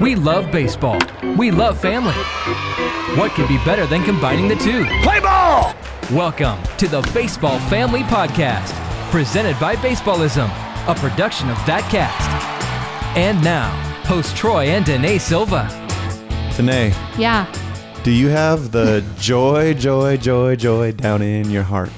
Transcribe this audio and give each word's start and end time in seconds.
We 0.00 0.16
love 0.16 0.50
baseball. 0.50 0.98
We 1.38 1.52
love 1.52 1.78
family. 1.80 2.12
What 3.16 3.30
could 3.32 3.46
be 3.46 3.58
better 3.58 3.86
than 3.86 4.02
combining 4.02 4.48
the 4.48 4.56
two? 4.56 4.84
Play 5.02 5.20
ball! 5.20 5.72
Welcome 6.10 6.60
to 6.78 6.88
the 6.88 7.02
Baseball 7.14 7.60
Family 7.70 8.00
Podcast, 8.02 8.72
presented 9.12 9.58
by 9.60 9.76
Baseballism, 9.76 10.48
a 10.88 10.94
production 10.96 11.48
of 11.50 11.56
ThatCast. 11.58 12.20
And 13.16 13.42
now, 13.44 13.70
host 14.06 14.36
Troy 14.36 14.64
and 14.70 14.84
Danae 14.84 15.18
Silva. 15.18 15.68
Danae, 16.56 16.92
Yeah. 17.16 17.46
do 18.02 18.10
you 18.10 18.30
have 18.30 18.72
the 18.72 19.04
joy, 19.20 19.74
joy, 19.74 20.16
joy, 20.16 20.56
joy 20.56 20.90
down 20.92 21.22
in 21.22 21.48
your 21.48 21.62
heart? 21.62 21.90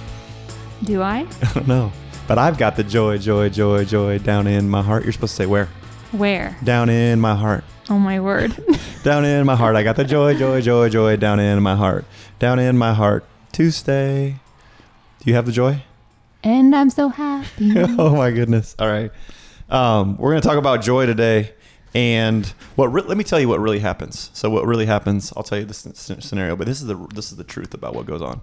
Do 0.84 1.00
I? 1.00 1.20
I 1.42 1.52
don't 1.54 1.66
know. 1.68 1.90
But 2.28 2.36
I've 2.36 2.58
got 2.58 2.76
the 2.76 2.84
joy, 2.84 3.16
joy, 3.16 3.48
joy, 3.48 3.86
joy 3.86 4.18
down 4.18 4.46
in 4.46 4.68
my 4.68 4.82
heart. 4.82 5.04
You're 5.04 5.12
supposed 5.14 5.32
to 5.36 5.42
say 5.44 5.46
where? 5.46 5.70
Where? 6.12 6.56
Down 6.62 6.88
in 6.88 7.20
my 7.20 7.34
heart. 7.34 7.64
Oh 7.88 7.98
my 7.98 8.20
word. 8.20 8.56
Down 9.02 9.24
in 9.24 9.46
my 9.46 9.54
heart. 9.54 9.76
I 9.76 9.82
got 9.82 9.96
the 9.96 10.04
joy, 10.04 10.34
joy, 10.34 10.60
joy, 10.60 10.88
joy 10.88 11.16
down 11.16 11.38
in 11.38 11.62
my 11.62 11.76
heart. 11.76 12.04
Down 12.40 12.58
in 12.58 12.76
my 12.76 12.92
heart 12.92 13.24
to 13.52 13.70
stay. 13.70 14.36
Do 15.20 15.30
you 15.30 15.36
have 15.36 15.46
the 15.46 15.52
joy? 15.52 15.82
and 16.46 16.76
I'm 16.76 16.90
so 16.90 17.08
happy. 17.08 17.72
oh 17.76 18.14
my 18.14 18.30
goodness. 18.30 18.76
All 18.78 18.86
right. 18.86 19.10
Um, 19.68 20.16
we're 20.16 20.30
going 20.30 20.42
to 20.42 20.48
talk 20.48 20.58
about 20.58 20.80
joy 20.80 21.04
today. 21.06 21.52
And 21.92 22.46
what 22.76 22.86
re- 22.88 23.02
let 23.02 23.16
me 23.16 23.24
tell 23.24 23.40
you 23.40 23.48
what 23.48 23.58
really 23.58 23.80
happens. 23.80 24.30
So 24.32 24.48
what 24.48 24.64
really 24.64 24.86
happens, 24.86 25.32
I'll 25.36 25.42
tell 25.42 25.58
you 25.58 25.64
this 25.64 25.88
scenario, 26.20 26.54
but 26.54 26.66
this 26.66 26.80
is 26.80 26.86
the 26.86 26.94
this 27.14 27.32
is 27.32 27.38
the 27.38 27.44
truth 27.44 27.74
about 27.74 27.94
what 27.94 28.06
goes 28.06 28.22
on. 28.22 28.42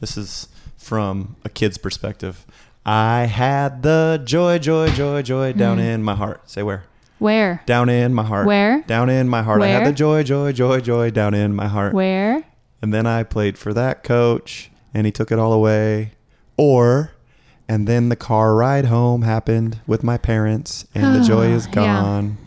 This 0.00 0.16
is 0.16 0.48
from 0.78 1.36
a 1.44 1.48
kid's 1.48 1.78
perspective. 1.78 2.46
I 2.86 3.22
had 3.22 3.82
the 3.82 4.22
joy, 4.24 4.58
joy, 4.58 4.88
joy, 4.90 5.22
joy 5.22 5.52
down 5.52 5.78
in 5.78 6.02
my 6.02 6.14
heart. 6.14 6.48
Say 6.50 6.62
where? 6.62 6.84
Where? 7.22 7.62
Down 7.66 7.88
in 7.88 8.12
my 8.12 8.24
heart. 8.24 8.46
Where? 8.46 8.82
Down 8.82 9.08
in 9.08 9.28
my 9.28 9.42
heart. 9.42 9.62
I 9.62 9.68
had 9.68 9.86
the 9.86 9.92
joy, 9.92 10.22
joy, 10.24 10.52
joy, 10.52 10.80
joy 10.80 11.10
down 11.10 11.34
in 11.34 11.54
my 11.54 11.68
heart. 11.68 11.94
Where? 11.94 12.42
And 12.82 12.92
then 12.92 13.06
I 13.06 13.22
played 13.22 13.56
for 13.56 13.72
that 13.72 14.02
coach 14.02 14.70
and 14.92 15.06
he 15.06 15.12
took 15.12 15.30
it 15.30 15.38
all 15.38 15.52
away. 15.52 16.12
Or, 16.56 17.12
and 17.68 17.86
then 17.86 18.08
the 18.08 18.16
car 18.16 18.54
ride 18.54 18.86
home 18.86 19.22
happened 19.22 19.78
with 19.86 20.02
my 20.02 20.18
parents 20.18 20.84
and 20.94 21.14
the 21.14 21.24
joy 21.26 21.46
is 21.52 21.66
Yeah. 21.66 21.72
gone. 21.72 22.38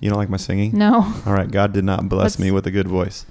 You 0.00 0.08
don't 0.10 0.18
like 0.18 0.30
my 0.30 0.36
singing? 0.38 0.76
No. 0.76 0.94
All 1.26 1.32
right, 1.32 1.48
God 1.48 1.72
did 1.72 1.84
not 1.84 2.08
bless 2.08 2.36
me 2.38 2.50
with 2.50 2.66
a 2.66 2.72
good 2.72 2.88
voice. 2.88 3.24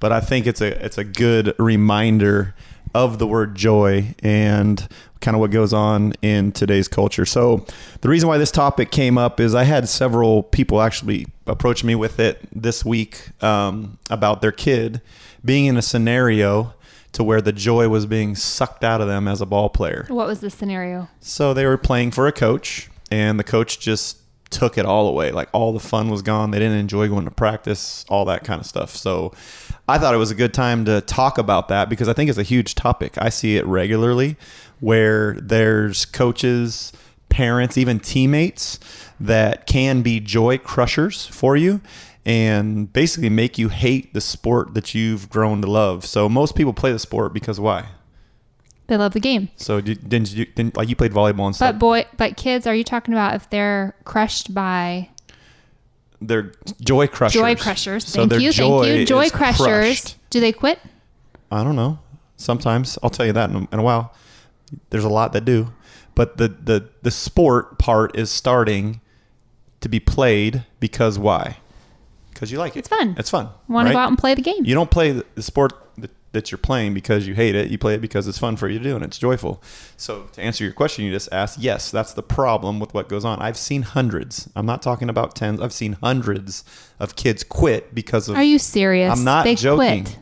But 0.00 0.10
I 0.10 0.18
think 0.20 0.46
it's 0.48 0.60
a 0.60 0.84
it's 0.84 0.98
a 0.98 1.04
good 1.04 1.54
reminder 1.58 2.54
of 2.96 3.18
the 3.18 3.26
word 3.26 3.54
joy 3.54 4.14
and 4.22 4.88
kind 5.20 5.34
of 5.34 5.40
what 5.40 5.50
goes 5.50 5.74
on 5.74 6.14
in 6.22 6.50
today's 6.50 6.88
culture. 6.88 7.26
So, 7.26 7.66
the 8.00 8.08
reason 8.08 8.26
why 8.26 8.38
this 8.38 8.50
topic 8.50 8.90
came 8.90 9.18
up 9.18 9.38
is 9.38 9.54
I 9.54 9.64
had 9.64 9.86
several 9.86 10.42
people 10.42 10.80
actually 10.80 11.26
approach 11.46 11.84
me 11.84 11.94
with 11.94 12.18
it 12.18 12.40
this 12.52 12.84
week 12.84 13.30
um, 13.42 13.98
about 14.08 14.40
their 14.40 14.52
kid 14.52 15.02
being 15.44 15.66
in 15.66 15.76
a 15.76 15.82
scenario 15.82 16.72
to 17.12 17.22
where 17.22 17.42
the 17.42 17.52
joy 17.52 17.88
was 17.88 18.06
being 18.06 18.34
sucked 18.34 18.82
out 18.82 19.00
of 19.02 19.08
them 19.08 19.28
as 19.28 19.42
a 19.42 19.46
ball 19.46 19.68
player. 19.68 20.06
What 20.08 20.26
was 20.26 20.40
the 20.40 20.50
scenario? 20.50 21.08
So 21.20 21.52
they 21.52 21.66
were 21.66 21.78
playing 21.78 22.12
for 22.12 22.26
a 22.26 22.32
coach, 22.32 22.88
and 23.10 23.38
the 23.38 23.44
coach 23.44 23.78
just 23.78 24.18
took 24.50 24.78
it 24.78 24.86
all 24.86 25.08
away. 25.08 25.32
Like 25.32 25.48
all 25.52 25.72
the 25.72 25.80
fun 25.80 26.08
was 26.08 26.22
gone. 26.22 26.50
They 26.50 26.58
didn't 26.58 26.78
enjoy 26.78 27.08
going 27.08 27.24
to 27.24 27.30
practice, 27.30 28.04
all 28.08 28.24
that 28.26 28.44
kind 28.44 28.60
of 28.60 28.66
stuff. 28.66 28.94
So 28.94 29.32
I 29.88 29.98
thought 29.98 30.14
it 30.14 30.18
was 30.18 30.30
a 30.30 30.36
good 30.36 30.54
time 30.54 30.84
to 30.86 31.00
talk 31.00 31.38
about 31.38 31.68
that 31.68 31.88
because 31.88 32.08
I 32.08 32.12
think 32.12 32.30
it's 32.30 32.38
a 32.38 32.44
huge 32.44 32.74
topic. 32.74 33.14
I 33.18 33.28
see 33.28 33.56
it 33.56 33.66
regularly 33.66 34.36
where 34.80 35.34
there's 35.34 36.04
coaches, 36.04 36.92
parents, 37.28 37.78
even 37.78 38.00
teammates 38.00 38.78
that 39.18 39.66
can 39.66 40.02
be 40.02 40.20
joy 40.20 40.58
crushers 40.58 41.26
for 41.26 41.56
you 41.56 41.80
and 42.24 42.92
basically 42.92 43.30
make 43.30 43.56
you 43.56 43.68
hate 43.68 44.12
the 44.12 44.20
sport 44.20 44.74
that 44.74 44.94
you've 44.94 45.30
grown 45.30 45.62
to 45.62 45.70
love. 45.70 46.04
So 46.04 46.28
most 46.28 46.56
people 46.56 46.72
play 46.72 46.92
the 46.92 46.98
sport 46.98 47.32
because 47.32 47.60
why? 47.60 47.86
They 48.88 48.96
love 48.96 49.12
the 49.12 49.20
game. 49.20 49.48
So 49.56 49.80
did, 49.80 50.08
didn't 50.08 50.32
you 50.32 50.46
didn't 50.46 50.76
like 50.76 50.88
you 50.88 50.96
played 50.96 51.12
volleyball 51.12 51.46
and 51.46 51.56
stuff? 51.56 51.74
But 51.74 51.78
boy, 51.78 52.06
but 52.16 52.36
kids, 52.36 52.66
are 52.66 52.74
you 52.74 52.84
talking 52.84 53.14
about 53.14 53.34
if 53.34 53.50
they're 53.50 53.96
crushed 54.04 54.54
by 54.54 55.10
they're 56.20 56.52
joy 56.80 57.08
crushers. 57.08 57.40
joy 57.40 57.56
crushers? 57.56 58.06
So 58.06 58.20
Thank 58.20 58.30
their 58.30 58.40
you, 58.40 58.52
joy 58.52 58.84
thank 58.84 58.98
you. 59.00 59.06
Joy 59.06 59.30
crushers. 59.30 59.66
crushed. 59.66 60.16
Do 60.30 60.40
they 60.40 60.52
quit? 60.52 60.78
I 61.50 61.64
don't 61.64 61.76
know. 61.76 61.98
Sometimes 62.36 62.98
I'll 63.02 63.10
tell 63.10 63.26
you 63.26 63.32
that 63.32 63.50
in 63.50 63.56
a, 63.56 63.68
in 63.72 63.78
a 63.78 63.82
while. 63.82 64.14
There's 64.90 65.04
a 65.04 65.08
lot 65.08 65.32
that 65.32 65.44
do, 65.44 65.72
but 66.14 66.36
the 66.36 66.48
the 66.48 66.88
the 67.02 67.10
sport 67.10 67.78
part 67.78 68.16
is 68.16 68.30
starting 68.30 69.00
to 69.80 69.88
be 69.88 70.00
played 70.00 70.64
because 70.80 71.18
why? 71.18 71.58
Because 72.32 72.52
you 72.52 72.58
like 72.58 72.76
it. 72.76 72.80
It's 72.80 72.88
fun. 72.88 73.14
It's 73.18 73.30
fun. 73.30 73.48
Want 73.68 73.86
right? 73.86 73.92
to 73.92 73.94
go 73.94 73.98
out 74.00 74.08
and 74.08 74.18
play 74.18 74.34
the 74.34 74.42
game? 74.42 74.64
You 74.64 74.74
don't 74.74 74.90
play 74.90 75.12
the 75.12 75.42
sport 75.42 75.72
that, 76.36 76.50
you're 76.52 76.58
playing 76.58 76.94
because 76.94 77.26
you 77.26 77.34
hate 77.34 77.54
it. 77.54 77.70
You 77.70 77.78
play 77.78 77.94
it 77.94 78.00
because 78.00 78.28
it's 78.28 78.38
fun 78.38 78.56
for 78.56 78.68
you 78.68 78.78
to 78.78 78.84
do 78.84 78.94
and 78.94 79.04
it's 79.04 79.18
joyful. 79.18 79.62
So 79.96 80.28
to 80.32 80.40
answer 80.40 80.62
your 80.62 80.72
question 80.72 81.04
you 81.04 81.10
just 81.10 81.28
asked, 81.32 81.58
yes, 81.58 81.90
that's 81.90 82.12
the 82.12 82.22
problem 82.22 82.78
with 82.78 82.94
what 82.94 83.08
goes 83.08 83.24
on. 83.24 83.40
I've 83.40 83.56
seen 83.56 83.82
hundreds. 83.82 84.48
I'm 84.54 84.66
not 84.66 84.82
talking 84.82 85.08
about 85.08 85.34
tens. 85.34 85.60
I've 85.60 85.72
seen 85.72 85.94
hundreds 85.94 86.62
of 87.00 87.16
kids 87.16 87.42
quit 87.42 87.94
because 87.94 88.28
of. 88.28 88.36
Are 88.36 88.42
you 88.42 88.58
serious? 88.58 89.18
I'm 89.18 89.24
not 89.24 89.44
they 89.44 89.54
joking. 89.54 90.04
Quit. 90.04 90.18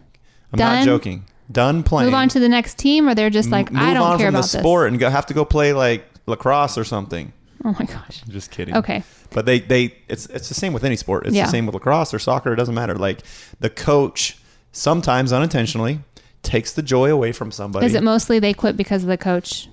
I'm 0.53 0.59
not 0.59 0.85
joking. 0.85 1.25
Done 1.53 1.83
playing. 1.83 2.07
Move 2.07 2.15
on 2.15 2.29
to 2.31 2.41
the 2.41 2.49
next 2.49 2.79
team, 2.79 3.07
or 3.09 3.15
they're 3.15 3.29
just 3.29 3.51
like, 3.51 3.71
Move 3.71 3.83
I 3.83 3.93
don't 3.93 4.03
on 4.03 4.19
care 4.19 4.29
from 4.29 4.37
about 4.37 4.51
the 4.51 4.59
sport 4.61 4.89
and 4.89 4.99
go, 4.99 5.11
have 5.11 5.27
to 5.27 5.35
go 5.35 5.45
play 5.45 5.73
like 5.75 6.07
lacrosse 6.27 6.79
or 6.79 6.85
something. 6.85 7.33
Oh 7.65 7.75
my 7.79 7.87
gosh. 7.87 8.23
I'm 8.25 8.31
just 8.33 8.51
kidding. 8.51 8.77
Okay. 8.77 9.03
But 9.31 9.47
they 9.47 9.61
they 9.61 9.95
it's 10.09 10.27
it's 10.27 10.49
the 10.49 10.55
same 10.55 10.73
with 10.73 10.85
any 10.85 10.97
sport. 10.97 11.27
It's 11.27 11.35
Yeah. 11.35 11.47
the 11.47 11.51
same 11.51 11.67
with 11.67 11.75
lacrosse 11.75 12.13
or 12.15 12.19
soccer. 12.19 12.53
It 12.53 12.57
doesn't 12.57 12.75
matter. 12.75 12.95
Like 12.95 13.21
the 13.61 13.71
coach 13.71 14.39
sometimes 14.75 15.33
unintentionally 15.33 16.01
takes 16.43 16.73
the 16.75 16.83
joy 16.83 17.11
away 17.11 17.33
from 17.33 17.51
somebody. 17.51 17.87
Is 17.87 17.95
it 17.95 18.03
mostly 18.03 18.39
they 18.39 18.53
quit 18.53 18.77
because 18.77 19.03
of 19.03 19.09
the 19.09 19.17
coach? 19.17 19.69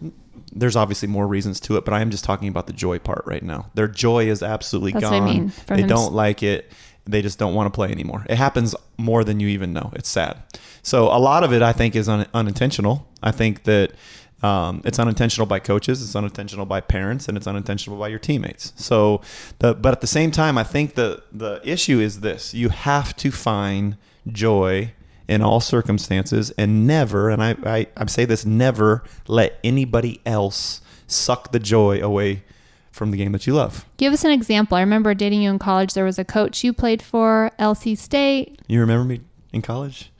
There's 0.53 0.75
obviously 0.75 1.07
more 1.07 1.27
reasons 1.27 1.59
to 1.61 1.75
it, 1.77 1.85
but 1.85 1.93
I 1.93 2.01
am 2.01 2.11
just 2.11 2.23
talking 2.23 2.47
about 2.47 2.67
the 2.67 2.73
joy 2.73 2.99
part 2.99 3.23
right 3.25 3.43
now. 3.43 3.69
Their 3.73 3.87
joy 3.87 4.27
is 4.29 4.41
absolutely 4.43 4.93
That's 4.93 5.05
what 5.05 5.13
I 5.13 5.19
gone. 5.19 5.25
mean. 5.29 5.51
They 5.67 5.83
don't 5.83 6.13
like 6.13 6.43
it. 6.43 6.71
They 7.05 7.21
just 7.21 7.39
don't 7.39 7.55
want 7.55 7.67
to 7.67 7.75
play 7.75 7.89
anymore. 7.89 8.25
It 8.29 8.35
happens 8.37 8.75
more 8.97 9.23
than 9.23 9.39
you 9.39 9.47
even 9.47 9.73
know. 9.73 9.91
It's 9.95 10.09
sad. 10.09 10.37
So 10.83 11.05
a 11.07 11.17
lot 11.19 11.43
of 11.43 11.51
it, 11.51 11.61
I 11.61 11.73
think, 11.73 11.95
is 11.95 12.07
un- 12.07 12.27
unintentional. 12.33 13.07
I 13.23 13.31
think 13.31 13.63
that 13.63 13.93
um, 14.43 14.81
it's 14.85 14.97
unintentional 14.99 15.45
by 15.45 15.59
coaches, 15.59 16.01
it's 16.01 16.15
unintentional 16.15 16.65
by 16.65 16.81
parents, 16.81 17.27
and 17.27 17.37
it's 17.37 17.47
unintentional 17.47 17.97
by 17.97 18.07
your 18.07 18.19
teammates. 18.19 18.73
So, 18.75 19.21
the, 19.59 19.73
but 19.73 19.91
at 19.91 20.01
the 20.01 20.07
same 20.07 20.31
time, 20.31 20.57
I 20.57 20.63
think 20.63 20.95
the 20.95 21.23
the 21.31 21.61
issue 21.63 21.99
is 21.99 22.21
this: 22.21 22.53
you 22.53 22.69
have 22.69 23.15
to 23.17 23.31
find 23.31 23.97
joy 24.27 24.93
in 25.27 25.41
all 25.41 25.59
circumstances, 25.59 26.51
and 26.57 26.85
never, 26.85 27.29
and 27.29 27.43
I, 27.43 27.55
I, 27.63 27.87
I 27.95 28.05
say 28.07 28.25
this, 28.25 28.45
never 28.45 29.03
let 29.27 29.59
anybody 29.63 30.19
else 30.25 30.81
suck 31.07 31.51
the 31.51 31.59
joy 31.59 32.01
away 32.01 32.43
from 32.91 33.11
the 33.11 33.17
game 33.17 33.31
that 33.31 33.47
you 33.47 33.53
love. 33.53 33.85
Give 33.97 34.11
us 34.11 34.25
an 34.25 34.31
example. 34.31 34.75
I 34.75 34.81
remember 34.81 35.13
dating 35.13 35.41
you 35.41 35.49
in 35.49 35.59
college. 35.59 35.93
There 35.93 36.03
was 36.03 36.19
a 36.19 36.25
coach 36.25 36.63
you 36.63 36.73
played 36.73 37.01
for, 37.01 37.51
LC 37.59 37.97
State. 37.97 38.59
You 38.67 38.81
remember 38.81 39.05
me 39.05 39.21
in 39.53 39.61
college? 39.61 40.10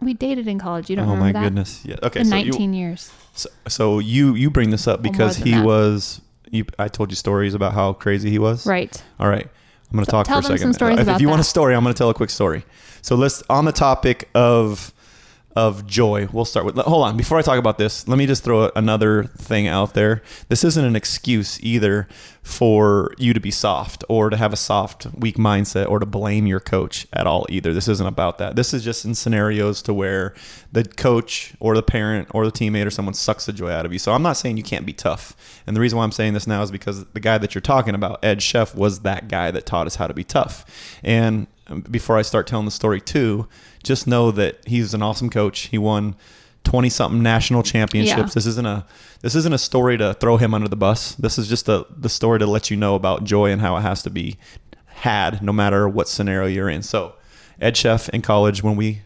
We 0.00 0.14
dated 0.14 0.46
in 0.46 0.58
college. 0.58 0.90
You 0.90 0.96
don't 0.96 1.08
oh 1.08 1.12
remember 1.12 1.32
my 1.32 1.32
that? 1.32 1.42
goodness! 1.44 1.84
Yeah. 1.84 1.96
Okay. 2.02 2.20
In 2.20 2.26
so 2.26 2.36
19 2.36 2.72
you, 2.74 2.80
years. 2.80 3.10
so, 3.34 3.48
so 3.68 3.98
you 3.98 4.34
you 4.34 4.50
bring 4.50 4.70
this 4.70 4.86
up 4.86 5.02
because 5.02 5.36
he 5.36 5.52
that. 5.52 5.64
was. 5.64 6.20
You, 6.50 6.64
I 6.78 6.88
told 6.88 7.10
you 7.10 7.16
stories 7.16 7.54
about 7.54 7.74
how 7.74 7.92
crazy 7.92 8.28
he 8.28 8.38
was. 8.38 8.66
Right. 8.66 9.02
All 9.20 9.28
right. 9.28 9.46
I'm 9.46 9.96
going 9.96 10.04
to 10.04 10.10
So 10.10 10.22
talk 10.22 10.26
for 10.26 10.38
a 10.38 10.42
second. 10.42 10.58
some 10.58 10.72
stories 10.72 11.06
if 11.06 11.20
you 11.20 11.28
want 11.28 11.40
a 11.40 11.44
story, 11.44 11.74
I'm 11.74 11.82
going 11.82 11.94
to 11.94 11.98
tell 11.98 12.10
a 12.10 12.14
quick 12.14 12.30
story. 12.30 12.64
So 13.02 13.14
let's 13.14 13.42
on 13.48 13.64
the 13.64 13.72
topic 13.72 14.28
of 14.34 14.92
of 15.60 15.86
joy. 15.86 16.26
We'll 16.32 16.46
start 16.46 16.64
with. 16.64 16.76
Hold 16.76 17.04
on, 17.04 17.18
before 17.18 17.36
I 17.36 17.42
talk 17.42 17.58
about 17.58 17.76
this, 17.76 18.08
let 18.08 18.16
me 18.16 18.26
just 18.26 18.42
throw 18.42 18.70
another 18.74 19.24
thing 19.24 19.68
out 19.68 19.92
there. 19.92 20.22
This 20.48 20.64
isn't 20.64 20.82
an 20.82 20.96
excuse 20.96 21.62
either 21.62 22.08
for 22.42 23.12
you 23.18 23.34
to 23.34 23.40
be 23.40 23.50
soft 23.50 24.02
or 24.08 24.30
to 24.30 24.38
have 24.38 24.54
a 24.54 24.56
soft, 24.56 25.06
weak 25.14 25.36
mindset 25.36 25.86
or 25.86 25.98
to 25.98 26.06
blame 26.06 26.46
your 26.46 26.60
coach 26.60 27.06
at 27.12 27.26
all 27.26 27.44
either. 27.50 27.74
This 27.74 27.88
isn't 27.88 28.06
about 28.06 28.38
that. 28.38 28.56
This 28.56 28.72
is 28.72 28.82
just 28.82 29.04
in 29.04 29.14
scenarios 29.14 29.82
to 29.82 29.92
where 29.92 30.32
the 30.72 30.84
coach 30.84 31.52
or 31.60 31.74
the 31.74 31.82
parent 31.82 32.28
or 32.30 32.46
the 32.46 32.52
teammate 32.52 32.86
or 32.86 32.90
someone 32.90 33.12
sucks 33.12 33.44
the 33.44 33.52
joy 33.52 33.70
out 33.70 33.84
of 33.84 33.92
you. 33.92 33.98
So 33.98 34.12
I'm 34.12 34.22
not 34.22 34.38
saying 34.38 34.56
you 34.56 34.62
can't 34.62 34.86
be 34.86 34.94
tough. 34.94 35.62
And 35.66 35.76
the 35.76 35.80
reason 35.80 35.98
why 35.98 36.04
I'm 36.04 36.12
saying 36.12 36.32
this 36.32 36.46
now 36.46 36.62
is 36.62 36.70
because 36.70 37.04
the 37.04 37.20
guy 37.20 37.36
that 37.36 37.54
you're 37.54 37.60
talking 37.60 37.94
about, 37.94 38.24
Ed 38.24 38.40
Cheff, 38.40 38.74
was 38.74 39.00
that 39.00 39.28
guy 39.28 39.50
that 39.50 39.66
taught 39.66 39.86
us 39.86 39.96
how 39.96 40.06
to 40.06 40.14
be 40.14 40.24
tough. 40.24 40.64
And 41.04 41.48
before 41.90 42.16
I 42.16 42.22
start 42.22 42.46
telling 42.46 42.64
the 42.64 42.70
story 42.70 43.00
too, 43.00 43.48
just 43.82 44.06
know 44.06 44.30
that 44.32 44.66
he's 44.66 44.94
an 44.94 45.02
awesome 45.02 45.30
coach. 45.30 45.60
He 45.68 45.78
won 45.78 46.16
20 46.64 46.88
something 46.90 47.22
national 47.22 47.62
championships. 47.62 48.18
Yeah. 48.18 48.34
This 48.34 48.46
isn't 48.46 48.66
a 48.66 48.86
this 49.22 49.34
isn't 49.34 49.52
a 49.52 49.58
story 49.58 49.96
to 49.98 50.14
throw 50.14 50.36
him 50.36 50.54
under 50.54 50.68
the 50.68 50.76
bus. 50.76 51.14
This 51.14 51.38
is 51.38 51.48
just 51.48 51.68
a 51.68 51.86
the 51.96 52.08
story 52.08 52.38
to 52.38 52.46
let 52.46 52.70
you 52.70 52.76
know 52.76 52.94
about 52.94 53.24
joy 53.24 53.50
and 53.50 53.60
how 53.60 53.76
it 53.76 53.82
has 53.82 54.02
to 54.02 54.10
be 54.10 54.36
had 54.86 55.42
no 55.42 55.52
matter 55.52 55.88
what 55.88 56.08
scenario 56.08 56.46
you're 56.46 56.68
in. 56.68 56.82
So, 56.82 57.14
Ed 57.60 57.74
Cheff 57.74 58.08
in 58.10 58.22
college 58.22 58.62
when 58.62 58.76
we 58.76 59.02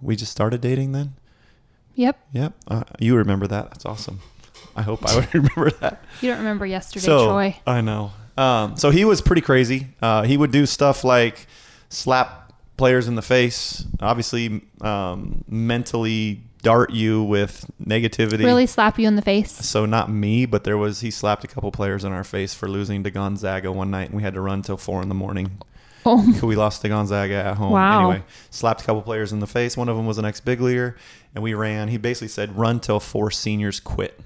we 0.00 0.16
just 0.16 0.32
started 0.32 0.60
dating 0.60 0.92
then? 0.92 1.14
Yep. 1.94 2.18
Yep. 2.32 2.54
Uh, 2.68 2.84
you 2.98 3.16
remember 3.16 3.46
that. 3.46 3.70
That's 3.70 3.84
awesome. 3.84 4.20
I 4.76 4.82
hope 4.82 5.06
I 5.06 5.16
would 5.16 5.34
remember 5.34 5.70
that. 5.80 6.02
You 6.20 6.30
don't 6.30 6.38
remember 6.38 6.64
yesterday, 6.66 7.04
so 7.04 7.26
Troy. 7.26 7.56
I 7.66 7.80
know. 7.80 8.12
Um, 8.36 8.76
so 8.76 8.90
he 8.90 9.04
was 9.04 9.20
pretty 9.20 9.42
crazy. 9.42 9.88
Uh, 10.00 10.22
he 10.22 10.36
would 10.36 10.52
do 10.52 10.64
stuff 10.64 11.04
like 11.04 11.46
slap 11.90 12.52
players 12.78 13.06
in 13.06 13.14
the 13.14 13.22
face. 13.22 13.84
Obviously, 14.00 14.62
um, 14.80 15.44
mentally 15.46 16.42
dart 16.62 16.90
you 16.90 17.22
with 17.22 17.70
negativity. 17.84 18.44
Really 18.44 18.66
slap 18.66 18.98
you 18.98 19.06
in 19.06 19.16
the 19.16 19.22
face. 19.22 19.52
So 19.52 19.84
not 19.84 20.10
me, 20.10 20.46
but 20.46 20.64
there 20.64 20.78
was 20.78 21.00
he 21.00 21.10
slapped 21.10 21.44
a 21.44 21.46
couple 21.46 21.70
players 21.72 22.04
in 22.04 22.12
our 22.12 22.24
face 22.24 22.54
for 22.54 22.68
losing 22.68 23.04
to 23.04 23.10
Gonzaga 23.10 23.70
one 23.70 23.90
night, 23.90 24.08
and 24.08 24.16
we 24.16 24.22
had 24.22 24.34
to 24.34 24.40
run 24.40 24.62
till 24.62 24.78
four 24.78 25.02
in 25.02 25.08
the 25.08 25.14
morning. 25.14 25.58
Oh, 26.06 26.24
we 26.42 26.56
lost 26.56 26.80
to 26.82 26.88
Gonzaga 26.88 27.34
at 27.34 27.56
home. 27.56 27.72
Wow. 27.72 28.10
Anyway, 28.10 28.24
slapped 28.48 28.80
a 28.80 28.84
couple 28.84 29.02
players 29.02 29.32
in 29.32 29.40
the 29.40 29.46
face. 29.46 29.76
One 29.76 29.90
of 29.90 29.96
them 29.96 30.06
was 30.06 30.16
an 30.16 30.24
ex 30.24 30.40
big 30.40 30.60
leaguer, 30.60 30.96
and 31.34 31.44
we 31.44 31.52
ran. 31.52 31.88
He 31.88 31.98
basically 31.98 32.28
said, 32.28 32.56
"Run 32.56 32.80
till 32.80 33.00
four 33.00 33.30
seniors 33.30 33.80
quit." 33.80 34.18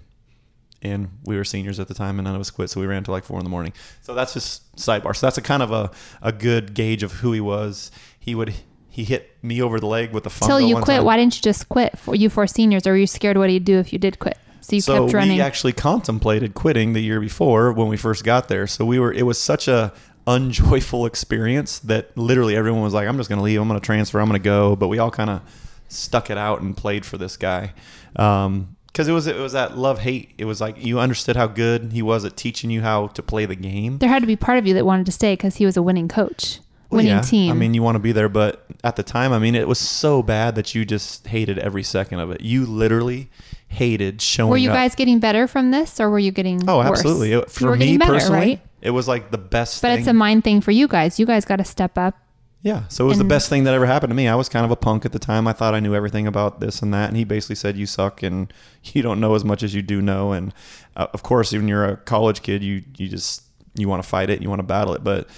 And 0.85 1.09
we 1.25 1.37
were 1.37 1.45
seniors 1.45 1.81
at 1.81 1.89
the 1.89 1.95
time, 1.95 2.19
and 2.19 2.27
none 2.27 2.35
of 2.35 2.41
us 2.41 2.51
quit, 2.51 2.69
so 2.69 2.79
we 2.79 2.87
ran 2.87 3.03
till 3.05 3.13
like 3.13 3.25
four 3.25 3.39
in 3.39 3.45
the 3.45 3.51
morning. 3.51 3.73
So 4.03 4.15
that's 4.15 4.35
just 4.35 4.77
sidebar. 4.77 5.17
So 5.17 5.27
that's 5.27 5.39
a 5.39 5.43
kind 5.43 5.63
of 5.63 5.73
a, 5.73 5.91
a 6.21 6.31
good 6.31 6.75
gauge 6.75 7.03
of 7.03 7.13
who 7.13 7.33
he 7.33 7.41
was. 7.41 7.91
He 8.19 8.35
would 8.35 8.55
he 8.95 9.03
hit 9.03 9.37
me 9.43 9.61
over 9.61 9.81
the 9.81 9.87
leg 9.87 10.13
with 10.13 10.27
a 10.27 10.31
till 10.31 10.59
fungo 10.59 10.69
you 10.69 10.77
quit. 10.77 10.99
time. 10.99 11.05
Why 11.05 11.17
didn't 11.17 11.35
you 11.37 11.43
just 11.43 11.69
quit? 11.69 11.99
For 11.99 12.15
you 12.15 12.31
four 12.31 12.47
seniors, 12.47 12.87
or 12.87 12.91
were 12.91 12.97
you 12.97 13.07
scared 13.07 13.37
what 13.37 13.51
he'd 13.51 13.65
do 13.65 13.79
if 13.79 13.93
you 13.93 13.99
did 13.99 14.19
quit? 14.19 14.39
So 14.61 14.77
you 14.77 14.83
so 14.83 15.05
kept 15.05 15.15
running. 15.15 15.37
we 15.37 15.43
actually 15.43 15.73
contemplated 15.73 16.55
quitting 16.55 16.93
the 16.93 17.01
year 17.01 17.21
before 17.21 17.73
when 17.73 17.89
we 17.89 17.97
first 17.97 18.25
got 18.25 18.49
there. 18.49 18.67
So 18.67 18.85
we 18.85 18.99
were 18.99 19.13
it 19.13 19.25
was 19.25 19.41
such 19.41 19.69
a 19.69 19.93
unjoyful 20.27 21.07
experience 21.13 21.81
that 21.81 22.17
literally 22.17 22.57
everyone 22.57 22.83
was 22.83 22.95
like, 22.95 23.09
"I'm 23.09 23.17
just 23.17 23.29
going 23.29 23.39
to 23.39 23.43
leave. 23.43 23.61
I'm 23.61 23.69
going 23.69 23.81
to 23.81 23.85
transfer. 23.85 24.21
I'm 24.21 24.29
going 24.29 24.41
to 24.41 24.45
go." 24.45 24.77
But 24.77 24.89
we 24.89 24.99
all 24.99 25.11
kind 25.11 25.31
of 25.31 25.43
stuck 25.89 26.31
it 26.31 26.39
out 26.39 26.61
and 26.61 26.77
played 26.77 27.05
for 27.05 27.19
this 27.19 27.37
guy 27.37 27.73
um, 28.17 28.77
because 28.95 29.09
it 29.09 29.13
was 29.13 29.27
it 29.27 29.37
was 29.37 29.53
that 29.53 29.77
love 29.77 29.99
hate. 29.99 30.31
It 30.39 30.45
was 30.47 30.61
like 30.61 30.83
you 30.83 30.99
understood 31.01 31.35
how 31.37 31.49
good 31.49 31.91
he 31.93 32.01
was 32.01 32.25
at 32.25 32.37
teaching 32.37 32.71
you 32.71 32.81
how 32.81 33.09
to 33.09 33.23
play 33.23 33.45
the 33.45 33.57
game. 33.57 33.99
there 33.99 34.09
had 34.09 34.23
to 34.23 34.27
be 34.27 34.37
part 34.37 34.57
of 34.59 34.67
you 34.67 34.75
that 34.75 34.87
wanted 34.87 35.05
to 35.07 35.13
stay 35.13 35.35
because 35.35 35.57
he 35.57 35.67
was 35.67 35.77
a 35.77 35.83
winning 35.83 36.07
coach, 36.09 36.61
Well, 36.91 36.99
winning 36.99 37.11
yeah, 37.13 37.21
team. 37.23 37.51
I 37.51 37.55
mean, 37.55 37.75
you 37.75 37.83
want 37.83 37.97
to 37.97 38.01
be 38.01 38.13
there, 38.13 38.29
but 38.29 38.65
at 38.85 38.95
the 38.97 39.03
time, 39.03 39.33
I 39.33 39.39
mean, 39.41 39.55
it 39.57 39.67
was 39.69 39.79
so 39.81 40.23
bad 40.23 40.55
that 40.55 40.75
you 40.75 40.85
just 40.85 41.27
hated 41.27 41.59
every 41.59 41.83
second 41.83 42.21
of 42.21 42.31
it. 42.31 42.41
You 42.41 42.65
literally 42.67 43.29
hated 43.69 44.23
showing. 44.23 44.51
were 44.51 44.57
you 44.57 44.71
up. 44.71 44.77
guys 44.77 44.95
getting 44.95 45.19
better 45.19 45.49
from 45.49 45.73
this, 45.73 45.99
or 45.99 46.09
were 46.09 46.19
you 46.21 46.31
getting? 46.31 46.61
Oh, 46.69 46.79
worse? 46.79 46.89
absolutely. 47.01 47.33
It- 47.33 47.39
You 47.39 47.45
For 47.49 47.77
me 47.77 47.99
better, 47.99 48.13
personally, 48.13 48.39
right? 48.39 48.61
it 48.81 48.91
was 48.91 49.09
like 49.09 49.31
the 49.33 49.39
best. 49.39 49.83
But 49.83 49.89
thing. 49.89 49.99
it's 49.99 50.07
a 50.09 50.13
mind 50.13 50.45
thing 50.45 50.61
for 50.61 50.71
you 50.71 50.87
guys. 50.87 51.19
You 51.19 51.27
guys 51.27 51.45
got 51.45 51.57
to 51.57 51.65
step 51.65 51.99
up. 51.99 52.17
Yeah, 52.65 52.89
so 52.89 53.05
it 53.05 53.09
was 53.09 53.19
the 53.19 53.25
best 53.25 53.51
thing 53.51 53.65
that 53.65 53.75
ever 53.75 53.85
happened 53.85 54.11
to 54.11 54.15
me. 54.15 54.27
I 54.27 54.35
was 54.37 54.49
kind 54.49 54.65
of 54.65 54.71
a 54.71 54.77
punk 54.77 55.05
at 55.05 55.13
the 55.13 55.19
time. 55.19 55.47
I 55.47 55.53
thought 55.53 55.75
I 55.75 55.81
knew 55.81 55.95
everything 55.95 56.27
about 56.27 56.61
this 56.61 56.81
and 56.81 56.95
that, 56.95 57.09
and 57.09 57.17
he 57.17 57.23
basically 57.23 57.57
said, 57.57 57.77
"You 57.77 57.85
suck, 57.85 58.23
and 58.23 58.51
you 58.83 59.03
don't 59.03 59.21
know 59.21 59.35
as 59.35 59.45
much 59.45 59.63
as 59.63 59.75
you 59.75 59.83
do 59.83 60.01
know." 60.01 60.33
And 60.33 60.55
uh, 60.97 61.09
of 61.13 61.23
course, 61.23 61.53
when 61.53 61.69
you're 61.69 61.85
a 61.85 61.97
college 61.99 62.41
kid, 62.41 62.65
you 62.65 62.83
you 62.97 63.07
just 63.07 63.43
you 63.75 63.87
want 63.87 64.03
to 64.03 64.09
fight 64.09 64.31
it, 64.31 64.41
you 64.41 64.49
want 64.49 64.61
to 64.61 64.67
battle 64.67 64.95
it. 64.95 65.05
But 65.05 65.29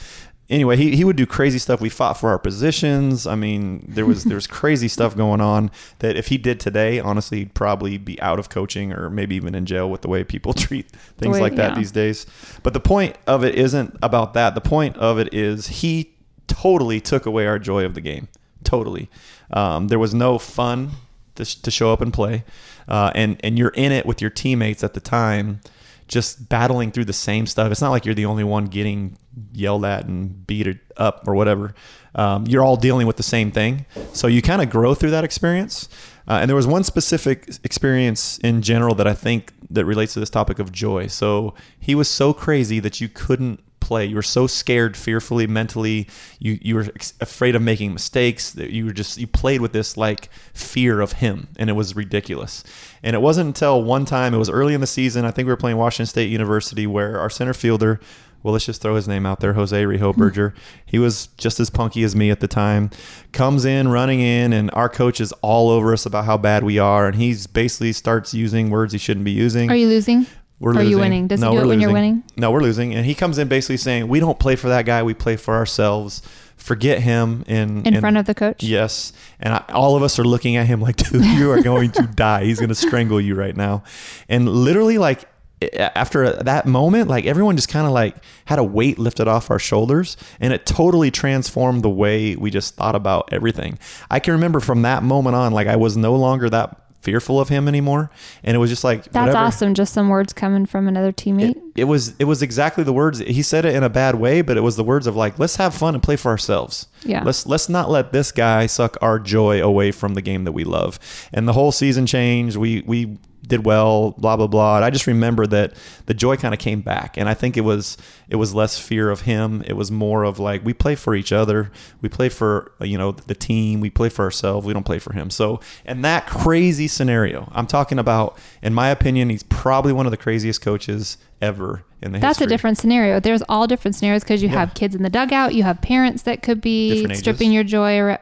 anyway, 0.48 0.76
he, 0.76 0.94
he 0.94 1.02
would 1.02 1.16
do 1.16 1.26
crazy 1.26 1.58
stuff. 1.58 1.80
We 1.80 1.88
fought 1.88 2.14
for 2.14 2.30
our 2.30 2.38
positions. 2.38 3.26
I 3.26 3.34
mean, 3.34 3.84
there 3.88 4.06
was 4.06 4.22
there 4.22 4.36
was 4.36 4.46
crazy 4.60 4.86
stuff 4.86 5.16
going 5.16 5.40
on 5.40 5.72
that 5.98 6.16
if 6.16 6.28
he 6.28 6.38
did 6.38 6.60
today, 6.60 7.00
honestly, 7.00 7.38
he'd 7.38 7.54
probably 7.54 7.98
be 7.98 8.20
out 8.20 8.38
of 8.38 8.48
coaching 8.48 8.92
or 8.92 9.10
maybe 9.10 9.34
even 9.34 9.56
in 9.56 9.66
jail 9.66 9.90
with 9.90 10.02
the 10.02 10.08
way 10.08 10.22
people 10.22 10.52
treat 10.54 10.90
things 11.18 11.34
way- 11.34 11.40
like 11.40 11.56
that 11.56 11.72
yeah. 11.72 11.78
these 11.78 11.90
days. 11.90 12.24
But 12.62 12.72
the 12.72 12.80
point 12.80 13.16
of 13.26 13.44
it 13.44 13.56
isn't 13.56 13.96
about 14.00 14.34
that. 14.34 14.54
The 14.54 14.60
point 14.60 14.96
of 14.98 15.18
it 15.18 15.34
is 15.34 15.66
he 15.66 16.12
totally 16.46 17.00
took 17.00 17.26
away 17.26 17.46
our 17.46 17.58
joy 17.58 17.84
of 17.84 17.94
the 17.94 18.00
game. 18.00 18.28
Totally. 18.64 19.08
Um, 19.50 19.88
there 19.88 19.98
was 19.98 20.14
no 20.14 20.38
fun 20.38 20.90
to, 21.36 21.62
to 21.62 21.70
show 21.70 21.92
up 21.92 22.00
and 22.00 22.12
play, 22.12 22.44
uh, 22.88 23.12
and 23.14 23.38
and 23.44 23.58
you're 23.58 23.70
in 23.70 23.92
it 23.92 24.06
with 24.06 24.20
your 24.20 24.30
teammates 24.30 24.82
at 24.82 24.94
the 24.94 25.00
time, 25.00 25.60
just 26.08 26.48
battling 26.48 26.90
through 26.90 27.04
the 27.04 27.12
same 27.12 27.46
stuff. 27.46 27.70
It's 27.70 27.80
not 27.80 27.90
like 27.90 28.04
you're 28.04 28.14
the 28.14 28.26
only 28.26 28.44
one 28.44 28.66
getting 28.66 29.16
yelled 29.52 29.84
at 29.84 30.06
and 30.06 30.46
beat 30.46 30.78
up 30.96 31.28
or 31.28 31.34
whatever. 31.34 31.74
Um, 32.14 32.46
you're 32.46 32.64
all 32.64 32.76
dealing 32.76 33.06
with 33.06 33.18
the 33.18 33.22
same 33.22 33.52
thing, 33.52 33.86
so 34.12 34.26
you 34.26 34.42
kind 34.42 34.62
of 34.62 34.70
grow 34.70 34.94
through 34.94 35.10
that 35.10 35.24
experience. 35.24 35.88
Uh, 36.28 36.38
and 36.40 36.48
there 36.48 36.56
was 36.56 36.66
one 36.66 36.82
specific 36.82 37.48
experience 37.62 38.38
in 38.38 38.60
general 38.60 38.96
that 38.96 39.06
I 39.06 39.14
think 39.14 39.52
that 39.70 39.84
relates 39.84 40.14
to 40.14 40.20
this 40.20 40.30
topic 40.30 40.58
of 40.58 40.72
joy. 40.72 41.06
So 41.06 41.54
he 41.78 41.94
was 41.94 42.08
so 42.08 42.32
crazy 42.32 42.80
that 42.80 43.00
you 43.00 43.08
couldn't 43.08 43.60
play. 43.86 44.04
You 44.04 44.16
were 44.16 44.22
so 44.22 44.46
scared, 44.46 44.96
fearfully, 44.96 45.46
mentally. 45.46 46.08
You 46.38 46.58
you 46.60 46.74
were 46.74 46.86
afraid 47.20 47.54
of 47.54 47.62
making 47.62 47.92
mistakes. 47.92 48.50
That 48.50 48.70
you 48.70 48.86
were 48.86 48.92
just 48.92 49.18
you 49.18 49.26
played 49.26 49.60
with 49.60 49.72
this 49.72 49.96
like 49.96 50.28
fear 50.52 51.00
of 51.00 51.12
him, 51.12 51.48
and 51.58 51.70
it 51.70 51.74
was 51.74 51.94
ridiculous. 51.94 52.64
And 53.02 53.14
it 53.14 53.20
wasn't 53.20 53.48
until 53.48 53.82
one 53.82 54.04
time, 54.04 54.34
it 54.34 54.38
was 54.38 54.50
early 54.50 54.74
in 54.74 54.80
the 54.80 54.86
season. 54.86 55.24
I 55.24 55.30
think 55.30 55.46
we 55.46 55.52
were 55.52 55.56
playing 55.56 55.76
Washington 55.76 56.06
State 56.06 56.30
University, 56.30 56.86
where 56.86 57.18
our 57.18 57.30
center 57.30 57.54
fielder. 57.54 58.00
Well, 58.42 58.52
let's 58.52 58.66
just 58.66 58.80
throw 58.80 58.94
his 58.94 59.08
name 59.08 59.26
out 59.26 59.40
there, 59.40 59.54
Jose 59.54 59.82
Rehoberger. 59.82 60.52
Hmm. 60.52 60.58
He 60.84 60.98
was 61.00 61.28
just 61.36 61.58
as 61.58 61.68
punky 61.68 62.04
as 62.04 62.14
me 62.14 62.30
at 62.30 62.38
the 62.38 62.46
time. 62.46 62.90
Comes 63.32 63.64
in, 63.64 63.88
running 63.88 64.20
in, 64.20 64.52
and 64.52 64.70
our 64.72 64.88
coach 64.88 65.20
is 65.20 65.32
all 65.42 65.68
over 65.68 65.92
us 65.92 66.06
about 66.06 66.26
how 66.26 66.36
bad 66.36 66.62
we 66.62 66.78
are, 66.78 67.06
and 67.06 67.16
he's 67.16 67.48
basically 67.48 67.92
starts 67.92 68.34
using 68.34 68.70
words 68.70 68.92
he 68.92 68.98
shouldn't 68.98 69.24
be 69.24 69.32
using. 69.32 69.68
Are 69.68 69.74
you 69.74 69.88
losing? 69.88 70.26
We're 70.58 70.70
Are 70.70 70.74
losing. 70.74 70.90
you 70.90 70.98
winning? 70.98 71.26
Does 71.28 71.40
he 71.40 71.44
no, 71.44 71.52
do 71.52 71.56
it 71.58 71.60
you're 71.60 71.74
losing. 71.76 71.92
winning? 71.92 72.22
No, 72.36 72.50
we're 72.50 72.62
losing. 72.62 72.94
And 72.94 73.04
he 73.04 73.14
comes 73.14 73.36
in 73.38 73.46
basically 73.48 73.76
saying, 73.76 74.08
"We 74.08 74.20
don't 74.20 74.38
play 74.38 74.56
for 74.56 74.68
that 74.68 74.86
guy. 74.86 75.02
We 75.02 75.12
play 75.12 75.36
for 75.36 75.54
ourselves. 75.54 76.22
Forget 76.56 77.00
him." 77.02 77.44
In 77.46 77.82
In 77.86 78.00
front 78.00 78.16
of 78.16 78.24
the 78.26 78.34
coach? 78.34 78.62
Yes. 78.62 79.12
And 79.38 79.52
I, 79.52 79.64
all 79.68 79.96
of 79.96 80.02
us 80.02 80.18
are 80.18 80.24
looking 80.24 80.56
at 80.56 80.66
him 80.66 80.80
like, 80.80 80.96
"Dude, 81.10 81.24
you 81.24 81.50
are 81.50 81.60
going 81.62 81.90
to 81.92 82.02
die. 82.14 82.44
He's 82.44 82.58
going 82.58 82.70
to 82.70 82.74
strangle 82.74 83.20
you 83.20 83.34
right 83.34 83.54
now." 83.56 83.82
And 84.30 84.48
literally, 84.48 84.96
like 84.96 85.28
after 85.74 86.32
that 86.32 86.66
moment, 86.66 87.08
like 87.08 87.26
everyone 87.26 87.56
just 87.56 87.68
kind 87.68 87.86
of 87.86 87.92
like 87.92 88.14
had 88.46 88.58
a 88.58 88.64
weight 88.64 88.98
lifted 88.98 89.28
off 89.28 89.50
our 89.50 89.58
shoulders, 89.58 90.16
and 90.40 90.52
it 90.54 90.64
totally 90.64 91.10
transformed 91.10 91.82
the 91.82 91.90
way 91.90 92.34
we 92.36 92.50
just 92.50 92.76
thought 92.76 92.94
about 92.94 93.28
everything. 93.32 93.78
I 94.10 94.20
can 94.20 94.32
remember 94.32 94.60
from 94.60 94.82
that 94.82 95.02
moment 95.02 95.36
on, 95.36 95.52
like 95.52 95.66
I 95.66 95.76
was 95.76 95.96
no 95.98 96.14
longer 96.14 96.48
that 96.50 96.80
fearful 97.06 97.38
of 97.40 97.48
him 97.48 97.68
anymore, 97.68 98.10
and 98.42 98.56
it 98.56 98.58
was 98.58 98.68
just 98.70 98.82
like 98.84 99.04
That's 99.04 99.14
whatever 99.28 99.38
awesome. 99.38 99.74
Just 99.74 99.92
some 99.94 100.08
words 100.08 100.32
coming 100.32 100.66
from 100.66 100.88
another 100.88 101.12
teammate. 101.12 101.50
it, 101.56 101.62
it 101.76 101.84
was 101.84 102.14
it 102.18 102.24
was 102.24 102.42
exactly 102.42 102.82
the 102.82 102.92
words 102.92 103.20
he 103.20 103.42
said 103.42 103.64
it 103.64 103.74
in 103.76 103.82
a 103.84 103.88
bad 103.88 104.14
way 104.16 104.40
but 104.42 104.56
it 104.56 104.62
was 104.62 104.74
the 104.76 104.82
words 104.84 105.06
of 105.06 105.14
like 105.14 105.38
let's 105.38 105.56
have 105.56 105.72
fun 105.74 105.94
and 105.94 106.02
play 106.02 106.16
for 106.16 106.30
ourselves 106.30 106.88
Yeah. 107.04 107.22
let's 107.22 107.46
let's 107.46 107.68
not 107.68 107.90
let 107.90 108.12
this 108.12 108.32
guy 108.32 108.66
suck 108.66 108.96
our 109.00 109.18
joy 109.20 109.62
away 109.62 109.92
from 109.92 110.14
the 110.14 110.22
game 110.22 110.44
that 110.44 110.52
we 110.52 110.64
love 110.64 110.98
and 111.32 111.46
the 111.46 111.52
whole 111.52 111.70
season 111.72 112.06
changed 112.06 112.56
we 112.56 112.82
we 112.86 113.18
did 113.46 113.64
well 113.64 114.12
blah 114.12 114.36
blah 114.36 114.46
blah. 114.46 114.76
And 114.76 114.84
i 114.84 114.90
just 114.90 115.06
remember 115.06 115.46
that 115.46 115.74
the 116.06 116.14
joy 116.14 116.36
kind 116.36 116.52
of 116.52 116.60
came 116.60 116.80
back. 116.80 117.16
And 117.16 117.28
i 117.28 117.34
think 117.34 117.56
it 117.56 117.62
was 117.62 117.96
it 118.28 118.36
was 118.36 118.54
less 118.54 118.78
fear 118.78 119.10
of 119.10 119.20
him. 119.22 119.62
It 119.66 119.74
was 119.74 119.90
more 119.90 120.24
of 120.24 120.38
like 120.38 120.64
we 120.64 120.74
play 120.74 120.96
for 120.96 121.14
each 121.14 121.32
other. 121.32 121.70
We 122.00 122.08
play 122.08 122.28
for 122.28 122.72
you 122.80 122.98
know 122.98 123.12
the 123.12 123.34
team. 123.34 123.80
We 123.80 123.90
play 123.90 124.08
for 124.08 124.24
ourselves. 124.24 124.66
We 124.66 124.72
don't 124.72 124.86
play 124.86 124.98
for 124.98 125.12
him. 125.12 125.30
So 125.30 125.60
in 125.84 126.02
that 126.02 126.26
crazy 126.26 126.88
scenario 126.88 127.50
i'm 127.54 127.66
talking 127.66 127.98
about 127.98 128.38
in 128.62 128.74
my 128.74 128.88
opinion 128.88 129.30
he's 129.30 129.42
probably 129.44 129.92
one 129.92 130.06
of 130.06 130.10
the 130.10 130.16
craziest 130.16 130.60
coaches 130.60 131.16
ever 131.40 131.84
in 132.02 132.12
the 132.12 132.18
That's 132.18 132.40
a 132.40 132.46
different 132.46 132.78
scenario. 132.78 133.20
There's 133.20 133.42
all 133.48 133.66
different 133.66 133.94
scenarios 133.94 134.22
because 134.22 134.42
you 134.42 134.48
Yeah. 134.48 134.60
have 134.60 134.74
kids 134.74 134.94
in 134.94 135.02
the 135.02 135.10
dugout, 135.10 135.54
you 135.54 135.62
have 135.62 135.80
parents 135.80 136.22
that 136.22 136.42
could 136.42 136.60
be 136.60 137.12
stripping 137.14 137.52
your 137.52 137.64
joy 137.64 138.00
uh, 138.00 138.18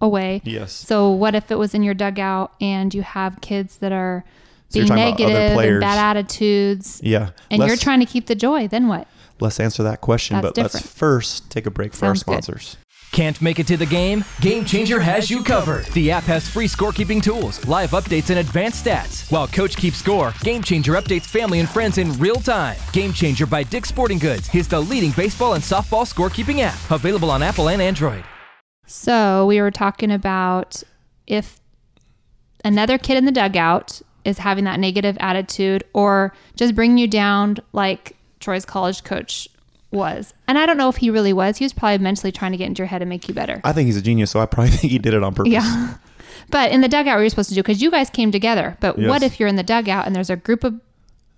away. 0.00 0.42
Yes. 0.44 0.72
So 0.72 1.10
what 1.10 1.34
if 1.34 1.50
it 1.50 1.56
was 1.58 1.74
in 1.74 1.82
your 1.82 1.94
dugout 1.94 2.52
and 2.60 2.92
you 2.94 3.02
have 3.02 3.40
kids 3.40 3.78
that 3.78 3.92
are 3.92 4.24
So 4.70 4.78
you're 4.78 4.88
being 4.88 4.98
about 4.98 5.20
other 5.20 5.34
negative 5.34 5.72
and 5.72 5.80
bad 5.80 5.98
attitudes, 5.98 7.00
yeah 7.02 7.30
and 7.50 7.62
you're 7.62 7.76
trying 7.76 8.00
to 8.00 8.06
keep 8.06 8.26
the 8.26 8.34
joy? 8.34 8.68
Then 8.68 8.88
what? 8.88 9.06
let's 9.40 9.58
answer 9.58 9.82
that 9.82 10.00
question 10.00 10.40
That's 10.40 10.54
but 10.54 10.58
let's 10.58 10.80
first 10.80 11.50
take 11.50 11.66
a 11.66 11.70
break 11.70 11.92
for 11.92 11.98
Sounds 11.98 12.22
our 12.22 12.34
good. 12.34 12.44
sponsors 12.44 12.76
Can't 13.12 13.40
make 13.42 13.58
it 13.58 13.66
to 13.66 13.76
the 13.76 13.86
game? 13.86 14.24
Game 14.40 14.64
Changer 14.64 15.00
has 15.00 15.28
you 15.28 15.42
covered. 15.42 15.86
The 15.86 16.12
app 16.12 16.22
has 16.24 16.48
free 16.48 16.68
scorekeeping 16.68 17.20
tools, 17.20 17.66
live 17.66 17.90
updates, 17.90 18.30
and 18.30 18.38
advanced 18.38 18.84
stats. 18.84 19.30
While 19.32 19.48
Coach 19.48 19.76
keeps 19.76 19.96
score, 19.96 20.32
Game 20.44 20.62
Changer 20.62 20.92
updates 20.92 21.24
family 21.26 21.58
and 21.58 21.68
friends 21.68 21.98
in 21.98 22.12
real 22.20 22.36
time. 22.36 22.76
Game 22.92 23.12
Changer 23.12 23.46
by 23.46 23.64
Dick's 23.64 23.88
Sporting 23.88 24.18
Goods 24.18 24.54
is 24.54 24.68
the 24.68 24.78
leading 24.80 25.10
baseball 25.10 25.54
and 25.54 25.62
softball 25.62 26.06
scorekeeping 26.06 26.60
app, 26.60 26.78
available 26.88 27.32
on 27.32 27.42
Apple 27.42 27.68
and 27.68 27.82
Android. 27.82 28.22
So 28.86 29.44
we 29.46 29.60
were 29.60 29.72
talking 29.72 30.12
about 30.12 30.82
if 31.26 31.60
another 32.64 32.96
kid 32.96 33.16
in 33.16 33.24
the 33.24 33.32
dugout 33.32 34.02
is 34.24 34.38
having 34.38 34.64
that 34.64 34.78
negative 34.80 35.16
attitude 35.20 35.84
or 35.92 36.32
just 36.56 36.74
bringing 36.74 36.98
you 36.98 37.08
down 37.08 37.56
like 37.72 38.16
Troy's 38.40 38.64
college 38.64 39.04
coach 39.04 39.48
was. 39.90 40.34
And 40.46 40.56
I 40.58 40.66
don't 40.66 40.76
know 40.76 40.88
if 40.88 40.96
he 40.96 41.10
really 41.10 41.32
was. 41.32 41.56
He 41.58 41.64
was 41.64 41.72
probably 41.72 41.98
mentally 41.98 42.30
trying 42.32 42.52
to 42.52 42.58
get 42.58 42.66
into 42.66 42.80
your 42.80 42.86
head 42.86 43.02
and 43.02 43.08
make 43.08 43.26
you 43.28 43.34
better. 43.34 43.60
i 43.64 43.72
think 43.72 43.86
he's 43.86 43.96
a 43.96 44.02
genius 44.02 44.30
so 44.30 44.38
i 44.40 44.46
probably 44.46 44.70
think 44.76 44.90
he 44.92 44.98
did 44.98 45.14
it 45.14 45.22
on 45.22 45.34
purpose 45.34 45.52
Yeah. 45.52 45.94
But 46.50 46.72
in 46.72 46.80
the 46.80 46.88
dugout, 46.88 47.14
what 47.16 47.20
you're 47.20 47.30
supposed 47.30 47.48
to 47.50 47.54
do, 47.54 47.62
because 47.62 47.80
you 47.80 47.92
guys 47.92 48.10
came 48.10 48.32
together. 48.32 48.76
But 48.80 48.98
what 48.98 49.22
if 49.22 49.38
you're 49.38 49.48
in 49.48 49.54
the 49.54 49.62
dugout 49.62 50.06
and 50.06 50.16
there's 50.16 50.30
a 50.30 50.36
group 50.36 50.64
of 50.64 50.74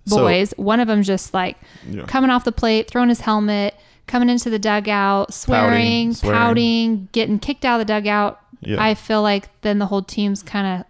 So- 0.07 0.17
boys, 0.17 0.53
one 0.57 0.79
of 0.79 0.87
them 0.87 1.03
just 1.03 1.35
like 1.35 1.57
Yeah. 1.87 2.03
coming 2.05 2.31
off 2.31 2.45
the 2.45 2.51
plate, 2.51 2.89
throwing 2.89 3.09
his 3.09 3.19
helmet, 3.21 3.75
coming 4.07 4.27
into 4.29 4.49
the 4.49 4.57
dugout, 4.57 5.31
swearing, 5.33 6.13
pouting, 6.13 6.13
swearing. 6.15 7.09
getting 7.11 7.37
kicked 7.37 7.63
out 7.63 7.79
of 7.79 7.85
the 7.85 7.93
dugout. 7.93 8.39
Yeah. 8.61 8.81
I 8.83 8.95
feel 8.95 9.21
like 9.21 9.49
then 9.61 9.77
the 9.77 9.85
whole 9.85 10.01
team's 10.01 10.41
kind 10.41 10.79
of 10.81 10.85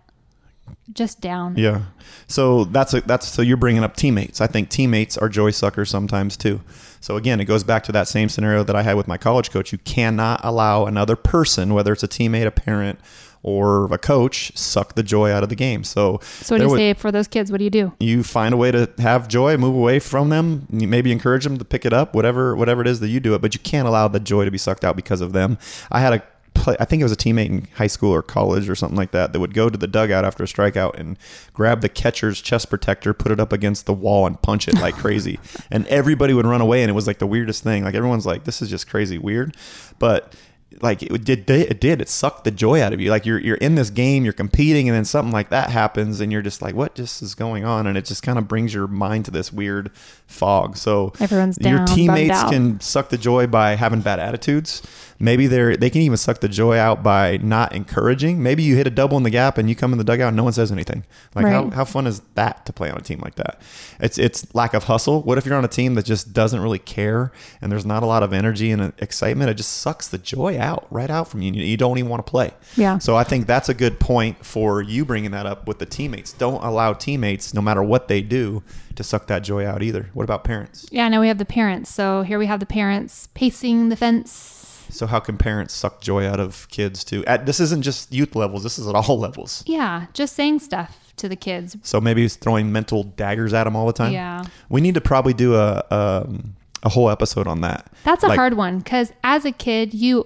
just 0.91 1.21
down. 1.21 1.55
Yeah. 1.57 1.83
So 2.27 2.65
that's 2.65 2.93
a, 2.93 3.01
that's 3.01 3.27
so 3.27 3.41
you're 3.41 3.57
bringing 3.57 3.83
up 3.83 3.95
teammates. 3.95 4.41
I 4.41 4.47
think 4.47 4.69
teammates 4.69 5.17
are 5.17 5.29
joy 5.29 5.51
suckers 5.51 5.89
sometimes 5.89 6.37
too. 6.37 6.61
So 6.99 7.17
again, 7.17 7.39
it 7.39 7.45
goes 7.45 7.63
back 7.63 7.83
to 7.85 7.91
that 7.93 8.07
same 8.07 8.29
scenario 8.29 8.63
that 8.63 8.75
I 8.75 8.81
had 8.81 8.95
with 8.95 9.07
my 9.07 9.17
college 9.17 9.51
coach. 9.51 9.71
You 9.71 9.77
cannot 9.79 10.41
allow 10.43 10.85
another 10.85 11.15
person, 11.15 11.73
whether 11.73 11.91
it's 11.93 12.03
a 12.03 12.07
teammate, 12.07 12.45
a 12.45 12.51
parent, 12.51 12.99
or 13.43 13.93
a 13.93 13.97
coach, 13.97 14.57
suck 14.57 14.95
the 14.95 15.03
joy 15.03 15.29
out 15.29 15.43
of 15.43 15.49
the 15.49 15.55
game. 15.55 15.83
So 15.83 16.19
So 16.23 16.55
what 16.55 16.61
do 16.61 16.69
you 16.69 16.77
say 16.77 16.93
for 16.93 17.11
those 17.11 17.27
kids? 17.27 17.51
What 17.51 17.57
do 17.57 17.65
you 17.65 17.69
do? 17.69 17.91
you 17.99 18.23
find 18.23 18.53
a 18.53 18.57
way 18.57 18.71
to 18.71 18.89
have 18.99 19.27
joy, 19.27 19.57
move 19.57 19.75
away 19.75 19.99
from 19.99 20.29
them, 20.29 20.65
maybe 20.69 21.11
encourage 21.11 21.43
them 21.43 21.57
to 21.57 21.65
pick 21.65 21.85
it 21.85 21.91
up, 21.91 22.15
whatever 22.15 22.55
whatever 22.55 22.81
it 22.81 22.87
is 22.87 23.01
that 23.01 23.09
you 23.09 23.19
do 23.19 23.35
it, 23.35 23.41
but 23.41 23.53
you 23.53 23.59
can't 23.59 23.87
allow 23.87 24.07
the 24.07 24.21
joy 24.21 24.45
to 24.45 24.51
be 24.51 24.57
sucked 24.57 24.85
out 24.85 24.95
because 24.95 25.19
of 25.19 25.33
them. 25.33 25.57
I 25.91 25.99
had 25.99 26.13
a 26.13 26.23
play, 26.53 26.75
I 26.79 26.85
think 26.85 27.01
it 27.01 27.05
was 27.05 27.11
a 27.11 27.17
teammate 27.17 27.47
in 27.47 27.67
high 27.75 27.87
school 27.87 28.11
or 28.11 28.21
college 28.21 28.69
or 28.69 28.75
something 28.75 28.97
like 28.97 29.11
that 29.11 29.33
that 29.33 29.39
would 29.39 29.53
go 29.53 29.69
to 29.69 29.77
the 29.77 29.87
dugout 29.87 30.25
after 30.25 30.43
a 30.43 30.47
strikeout 30.47 30.95
and 30.99 31.17
grab 31.53 31.81
the 31.81 31.89
catcher's 31.89 32.41
chest 32.41 32.69
protector, 32.69 33.13
put 33.13 33.31
it 33.31 33.39
up 33.39 33.51
against 33.51 33.85
the 33.85 33.93
wall 33.93 34.25
and 34.25 34.41
punch 34.41 34.67
it 34.67 34.75
like 34.75 34.95
crazy. 34.95 35.39
and 35.71 35.87
everybody 35.87 36.33
would 36.33 36.45
run 36.45 36.61
away 36.61 36.81
and 36.81 36.89
it 36.89 36.93
was 36.93 37.07
like 37.07 37.19
the 37.19 37.27
weirdest 37.27 37.63
thing. 37.63 37.83
Like 37.83 37.95
everyone's 37.95 38.25
like 38.25 38.43
this 38.43 38.61
is 38.61 38.69
just 38.69 38.87
crazy 38.87 39.17
weird, 39.17 39.55
but 39.99 40.33
like 40.81 41.03
it 41.03 41.23
did 41.23 41.49
it 41.49 41.79
did. 41.79 42.01
It 42.01 42.09
sucked 42.09 42.43
the 42.43 42.51
joy 42.51 42.81
out 42.81 42.93
of 42.93 43.01
you. 43.01 43.09
Like 43.11 43.25
you're 43.25 43.39
you're 43.39 43.57
in 43.57 43.75
this 43.75 43.89
game 43.89 44.23
you're 44.23 44.33
competing 44.33 44.89
and 44.89 44.95
then 44.95 45.05
something 45.05 45.31
like 45.31 45.49
that 45.49 45.69
happens 45.69 46.19
and 46.19 46.31
you're 46.31 46.41
just 46.41 46.61
like 46.61 46.75
what 46.75 46.95
just 46.95 47.21
is 47.21 47.35
going 47.35 47.65
on? 47.65 47.87
And 47.87 47.97
it 47.97 48.05
just 48.05 48.23
kind 48.23 48.37
of 48.37 48.47
brings 48.47 48.73
your 48.73 48.87
mind 48.87 49.25
to 49.25 49.31
this 49.31 49.53
weird 49.53 49.91
fog. 50.27 50.77
So 50.77 51.13
Everyone's 51.19 51.57
down, 51.57 51.77
your 51.77 51.85
teammates 51.85 52.43
can 52.43 52.79
suck 52.79 53.09
the 53.09 53.17
joy 53.17 53.47
by 53.47 53.75
having 53.75 54.01
bad 54.01 54.19
attitudes 54.19 54.81
maybe 55.23 55.47
they're 55.47 55.75
they 55.77 55.89
can 55.89 56.01
even 56.01 56.17
suck 56.17 56.39
the 56.41 56.49
joy 56.49 56.77
out 56.77 57.01
by 57.01 57.37
not 57.37 57.73
encouraging. 57.73 58.43
Maybe 58.43 58.61
you 58.63 58.75
hit 58.75 58.85
a 58.85 58.89
double 58.91 59.17
in 59.17 59.23
the 59.23 59.29
gap 59.29 59.57
and 59.57 59.69
you 59.69 59.75
come 59.75 59.91
in 59.91 59.97
the 59.97 60.03
dugout 60.03 60.27
and 60.29 60.37
no 60.37 60.43
one 60.43 60.53
says 60.53 60.71
anything. 60.71 61.05
Like 61.33 61.45
how, 61.47 61.63
Right. 61.63 61.73
how 61.73 61.85
fun 61.85 62.05
is 62.07 62.21
that 62.35 62.65
to 62.65 62.73
play 62.73 62.89
on 62.89 62.97
a 62.97 63.01
team 63.01 63.19
like 63.23 63.35
that? 63.35 63.61
It's 63.99 64.17
it's 64.17 64.53
lack 64.53 64.73
of 64.73 64.83
hustle. 64.85 65.21
What 65.23 65.37
if 65.37 65.45
you're 65.45 65.55
on 65.55 65.65
a 65.65 65.69
team 65.69 65.95
that 65.95 66.05
just 66.05 66.33
doesn't 66.33 66.59
really 66.61 66.79
care 66.79 67.31
and 67.61 67.71
there's 67.71 67.85
not 67.85 68.03
a 68.03 68.05
lot 68.05 68.21
of 68.23 68.33
energy 68.33 68.71
and 68.71 68.91
excitement? 68.99 69.49
It 69.49 69.55
just 69.55 69.71
sucks 69.77 70.07
the 70.07 70.17
joy 70.17 70.59
out 70.59 70.85
right 70.91 71.09
out 71.09 71.27
from 71.29 71.41
you. 71.41 71.53
You 71.53 71.77
don't 71.77 71.97
even 71.97 72.09
want 72.09 72.25
to 72.25 72.29
play. 72.29 72.51
Yeah. 72.75 72.97
so 72.97 73.15
i 73.15 73.23
think 73.23 73.47
that's 73.47 73.69
a 73.69 73.73
good 73.73 73.99
point 73.99 74.45
for 74.45 74.81
you 74.81 75.05
bringing 75.05 75.31
that 75.31 75.45
up 75.45 75.67
with 75.67 75.79
the 75.79 75.85
teammates. 75.85 76.33
Don't 76.33 76.61
allow 76.63 76.93
teammates 76.93 77.53
no 77.53 77.61
matter 77.61 77.81
what 77.81 78.07
they 78.07 78.21
do 78.21 78.61
to 78.95 79.03
suck 79.03 79.27
that 79.27 79.43
joy 79.43 79.65
out 79.65 79.81
either. 79.81 80.09
What 80.13 80.23
about 80.23 80.43
parents? 80.43 80.85
Yeah, 80.91 81.07
now 81.09 81.21
we 81.21 81.27
have 81.27 81.37
the 81.37 81.45
parents. 81.45 81.89
So 81.93 82.21
here 82.23 82.37
we 82.37 82.45
have 82.47 82.59
the 82.59 82.65
parents 82.65 83.27
pacing 83.33 83.89
the 83.89 83.95
fence. 83.95 84.72
So 84.93 85.07
how 85.07 85.19
can 85.19 85.37
parents 85.37 85.73
suck 85.73 85.99
joy 86.01 86.25
out 86.27 86.39
of 86.39 86.67
kids 86.69 87.03
too 87.03 87.23
at 87.25 87.45
this 87.45 87.59
isn't 87.59 87.81
just 87.81 88.11
youth 88.13 88.35
levels 88.35 88.63
this 88.63 88.77
is 88.79 88.87
at 88.87 88.95
all 88.95 89.17
levels 89.27 89.63
Yeah, 89.65 90.05
just 90.13 90.35
saying 90.35 90.59
stuff 90.59 91.13
to 91.17 91.27
the 91.29 91.35
kids. 91.35 91.75
so 91.83 91.99
maybe 92.01 92.23
it's 92.25 92.35
throwing 92.35 92.71
mental 92.71 93.03
daggers 93.03 93.53
at 93.53 93.65
them 93.65 93.75
all 93.75 93.85
the 93.87 93.93
time 93.93 94.13
Yeah. 94.13 94.43
we 94.69 94.81
need 94.81 94.93
to 94.95 95.01
probably 95.01 95.33
do 95.33 95.55
a 95.55 95.83
um, 95.91 96.55
a 96.83 96.89
whole 96.89 97.09
episode 97.09 97.47
on 97.47 97.61
that 97.61 97.91
That's 98.03 98.23
a 98.23 98.27
Like- 98.27 98.37
hard 98.37 98.55
one 98.55 98.79
because 98.79 99.11
as 99.23 99.45
a 99.45 99.51
kid, 99.51 99.93
you 99.93 100.25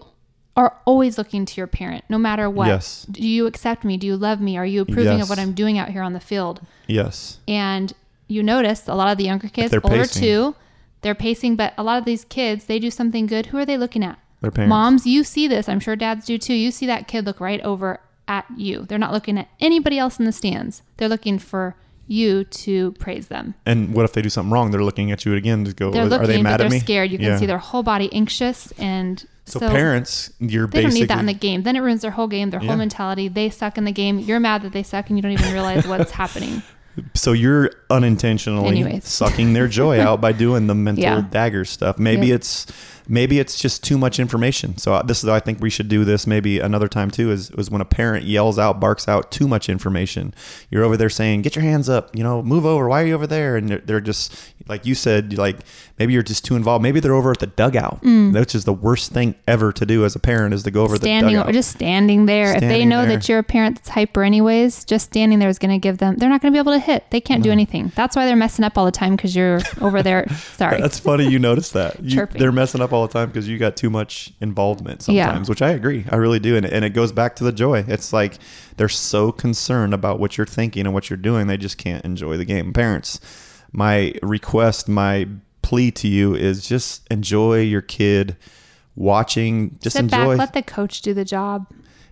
are 0.55 0.75
always 0.85 1.19
looking 1.19 1.45
to 1.45 1.53
your 1.57 1.67
parent, 1.67 2.03
no 2.09 2.17
matter 2.17 2.49
what. 2.49 2.65
Yes. 2.65 3.05
Do 3.11 3.21
you 3.21 3.45
accept 3.45 3.83
me? 3.83 3.95
Do 3.95 4.07
you 4.07 4.17
love 4.17 4.41
me? 4.41 4.57
Are 4.57 4.65
you 4.65 4.81
approving 4.81 5.19
Yes. 5.19 5.21
of 5.21 5.29
what 5.29 5.37
I'm 5.37 5.53
doing 5.53 5.77
out 5.77 5.89
here 5.89 6.01
on 6.01 6.13
the 6.13 6.19
field? 6.19 6.61
yes 6.87 7.37
And 7.47 7.93
you 8.27 8.41
notice 8.41 8.87
a 8.87 8.95
lot 8.95 9.09
of 9.11 9.19
the 9.19 9.25
younger 9.25 9.49
kids, 9.49 9.71
older 9.71 9.87
pacing. 9.87 10.21
too, 10.23 10.55
they're 11.03 11.13
pacing, 11.13 11.57
but 11.57 11.75
a 11.77 11.83
lot 11.83 11.99
of 11.99 12.05
these 12.05 12.25
kids, 12.25 12.65
they 12.65 12.79
do 12.79 12.89
something 12.89 13.27
good. 13.27 13.45
Who 13.47 13.57
are 13.59 13.65
they 13.67 13.77
looking 13.77 14.03
at? 14.03 14.17
Their 14.41 14.51
parents. 14.51 14.69
Moms, 14.69 15.05
you 15.07 15.23
see 15.23 15.47
this. 15.47 15.67
I'm 15.67 15.79
sure 15.79 15.95
dads 15.95 16.25
do 16.25 16.37
too. 16.37 16.53
You 16.53 16.71
see 16.71 16.85
that 16.85 17.07
kid 17.07 17.25
look 17.25 17.39
right 17.39 17.61
over 17.61 17.99
at 18.27 18.45
you. 18.55 18.85
They're 18.87 18.97
not 18.99 19.13
looking 19.13 19.37
at 19.37 19.47
anybody 19.59 19.97
else 19.97 20.19
in 20.19 20.25
the 20.25 20.31
stands. 20.31 20.81
They're 20.97 21.09
looking 21.09 21.39
for 21.39 21.75
you 22.09 22.43
to 22.45 22.91
praise 22.93 23.27
them. 23.27 23.55
And 23.65 23.93
what 23.93 24.05
if 24.05 24.13
they 24.13 24.21
do 24.21 24.29
something 24.29 24.51
wrong? 24.51 24.71
They're 24.71 24.83
looking 24.83 25.11
at 25.11 25.25
you 25.25 25.33
again 25.33 25.65
to 25.65 25.73
go. 25.73 25.91
They're 25.91 26.05
looking, 26.05 26.23
Are 26.23 26.27
they 26.27 26.41
mad 26.41 26.59
they're 26.59 26.67
at 26.67 26.71
me? 26.71 26.79
scared. 26.79 27.11
You 27.11 27.17
can 27.17 27.37
see 27.37 27.45
their 27.45 27.57
whole 27.57 27.83
body 27.83 28.09
anxious, 28.13 28.71
and 28.77 29.25
So, 29.45 29.59
so, 29.59 29.69
parents, 29.69 30.31
you're 30.39 30.67
they 30.67 30.83
basically 30.83 30.83
don't 30.83 30.93
need 31.01 31.09
that 31.09 31.19
in 31.19 31.25
the 31.25 31.33
game. 31.33 31.63
Then 31.63 31.75
it 31.75 31.79
ruins 31.81 32.01
their 32.01 32.11
whole 32.11 32.27
game, 32.27 32.49
their 32.51 32.61
Yeah. 32.61 32.67
whole 32.67 32.77
mentality. 32.77 33.27
They 33.27 33.49
suck 33.49 33.77
in 33.77 33.83
the 33.85 33.91
game. 33.91 34.19
You're 34.19 34.39
mad 34.39 34.61
that 34.61 34.71
they 34.73 34.83
suck, 34.83 35.09
and 35.09 35.17
you 35.17 35.21
don't 35.21 35.31
even 35.33 35.51
realize 35.51 35.85
what's 35.87 36.11
happening. 36.21 36.61
so 37.13 37.31
you're 37.33 37.71
unintentionally 37.89 38.69
Anyways. 38.69 39.05
sucking 39.07 39.53
their 39.53 39.67
joy 39.67 39.99
out 40.05 40.19
by 40.21 40.31
doing 40.31 40.67
the 40.67 40.75
mental 40.75 41.03
Yeah. 41.03 41.21
dagger 41.29 41.65
stuff. 41.65 41.99
Maybe 41.99 42.27
Yep. 42.27 42.35
it's 42.35 42.65
maybe 43.07 43.39
it's 43.39 43.59
just 43.59 43.83
too 43.83 43.97
much 43.97 44.19
information. 44.19 44.77
So 44.77 44.93
uh, 44.93 45.03
this 45.03 45.23
is 45.23 45.29
I 45.29 45.39
think 45.39 45.59
we 45.61 45.69
should 45.69 45.87
do 45.87 46.03
this 46.05 46.27
maybe 46.27 46.59
another 46.59 46.87
time 46.87 47.11
too. 47.11 47.31
Is 47.31 47.49
is 47.51 47.69
when 47.71 47.81
a 47.81 47.85
parent 47.85 48.25
yells 48.25 48.57
out, 48.59 48.79
barks 48.79 49.07
out 49.07 49.31
too 49.31 49.47
much 49.47 49.69
information. 49.69 50.33
You're 50.69 50.83
over 50.83 50.97
there 50.97 51.09
saying, 51.09 51.41
"Get 51.41 51.55
your 51.55 51.63
hands 51.63 51.89
up," 51.89 52.15
you 52.15 52.23
know, 52.23 52.41
"Move 52.43 52.65
over." 52.65 52.87
Why 52.87 53.03
are 53.03 53.05
you 53.05 53.15
over 53.15 53.27
there? 53.27 53.55
And 53.57 53.69
they're, 53.69 53.79
they're 53.79 54.01
just 54.01 54.35
like 54.67 54.85
you 54.85 54.95
said, 54.95 55.37
like 55.37 55.57
maybe 55.97 56.13
you're 56.13 56.23
just 56.23 56.43
too 56.45 56.55
involved. 56.55 56.83
Maybe 56.83 56.99
they're 56.99 57.13
over 57.13 57.31
at 57.31 57.39
the 57.39 57.47
dugout, 57.47 57.99
which 58.03 58.53
is 58.55 58.65
the 58.65 58.73
worst 58.73 59.11
thing 59.13 59.35
ever 59.47 59.71
to 59.71 59.85
do 59.85 60.03
as 60.05 60.15
a 60.15 60.19
parent 60.19 60.53
is 60.53 60.63
to 60.63 60.71
go 60.71 60.83
over 60.83 60.95
Mm. 60.97 61.01
standing 61.01 61.33
the 61.35 61.39
or 61.39 61.43
dugout. 61.43 61.53
just 61.53 61.71
standing 61.71 62.25
there. 62.25 62.53
if 62.55 62.59
they 62.61 62.83
know 62.85 63.05
there. 63.05 63.17
that 63.17 63.29
you're 63.29 63.39
a 63.39 63.43
parent 63.43 63.77
that's 63.77 63.89
hyper 63.89 64.23
anyways, 64.23 64.83
just 64.85 65.05
standing 65.05 65.39
there 65.39 65.49
is 65.49 65.59
going 65.59 65.71
to 65.71 65.77
give 65.77 65.99
them. 65.99 66.15
They're 66.17 66.29
not 66.29 66.41
going 66.41 66.51
to 66.51 66.55
be 66.55 66.59
able 66.59 66.73
to 66.73 66.79
hit. 66.79 67.05
They 67.11 67.21
can't 67.21 67.43
do 67.43 67.51
anything. 67.51 67.91
That's 67.95 68.15
why 68.15 68.25
they're 68.25 68.35
messing 68.35 68.65
up 68.65 68.77
all 68.77 68.85
the 68.85 68.91
time 68.91 69.15
because 69.15 69.35
you're 69.35 69.59
over 69.81 70.01
there. 70.03 70.27
Sorry. 70.57 70.81
That's 70.81 70.99
funny 70.99 71.27
you 71.29 71.39
noticed 71.39 71.73
that. 71.73 72.03
You, 72.03 72.25
they're 72.25 72.51
messing 72.51 72.81
up 72.81 72.91
all 72.93 72.96
the 73.05 73.13
time 73.13 73.27
because 73.27 73.47
you 73.47 73.57
got 73.57 73.75
too 73.75 73.89
much 73.89 74.31
involvement 74.41 75.05
Yeah. 75.07 75.25
sometimes, 75.27 75.49
which 75.49 75.61
I 75.61 75.71
agree. 75.71 76.05
I 76.09 76.15
really 76.15 76.39
do. 76.39 76.55
And, 76.55 76.65
and 76.65 76.83
it 76.85 76.91
goes 76.91 77.11
back 77.11 77.35
to 77.35 77.43
the 77.43 77.51
joy. 77.51 77.83
It's 77.87 78.13
like 78.13 78.39
they're 78.77 78.87
so 78.89 79.31
concerned 79.31 79.93
about 79.93 80.19
what 80.19 80.37
you're 80.37 80.47
thinking 80.47 80.85
and 80.85 80.93
what 80.93 81.09
you're 81.09 81.17
doing, 81.17 81.47
they 81.47 81.57
just 81.57 81.77
can't 81.77 82.03
enjoy 82.05 82.37
the 82.37 82.45
game. 82.45 82.73
Parents, 82.73 83.19
my 83.71 84.13
request, 84.23 84.87
my 84.89 85.27
plea 85.61 85.91
to 85.91 86.07
you 86.07 86.33
is 86.33 86.65
just 86.65 87.05
enjoy 87.11 87.59
your 87.61 87.81
kid 87.81 88.37
watching, 88.95 89.77
just 89.81 89.95
Sit 89.95 90.05
enjoy 90.05 90.37
back. 90.37 90.37
Let 90.39 90.53
the 90.53 90.63
coach 90.63 91.01
do 91.01 91.13
the 91.13 91.25
job. 91.25 91.67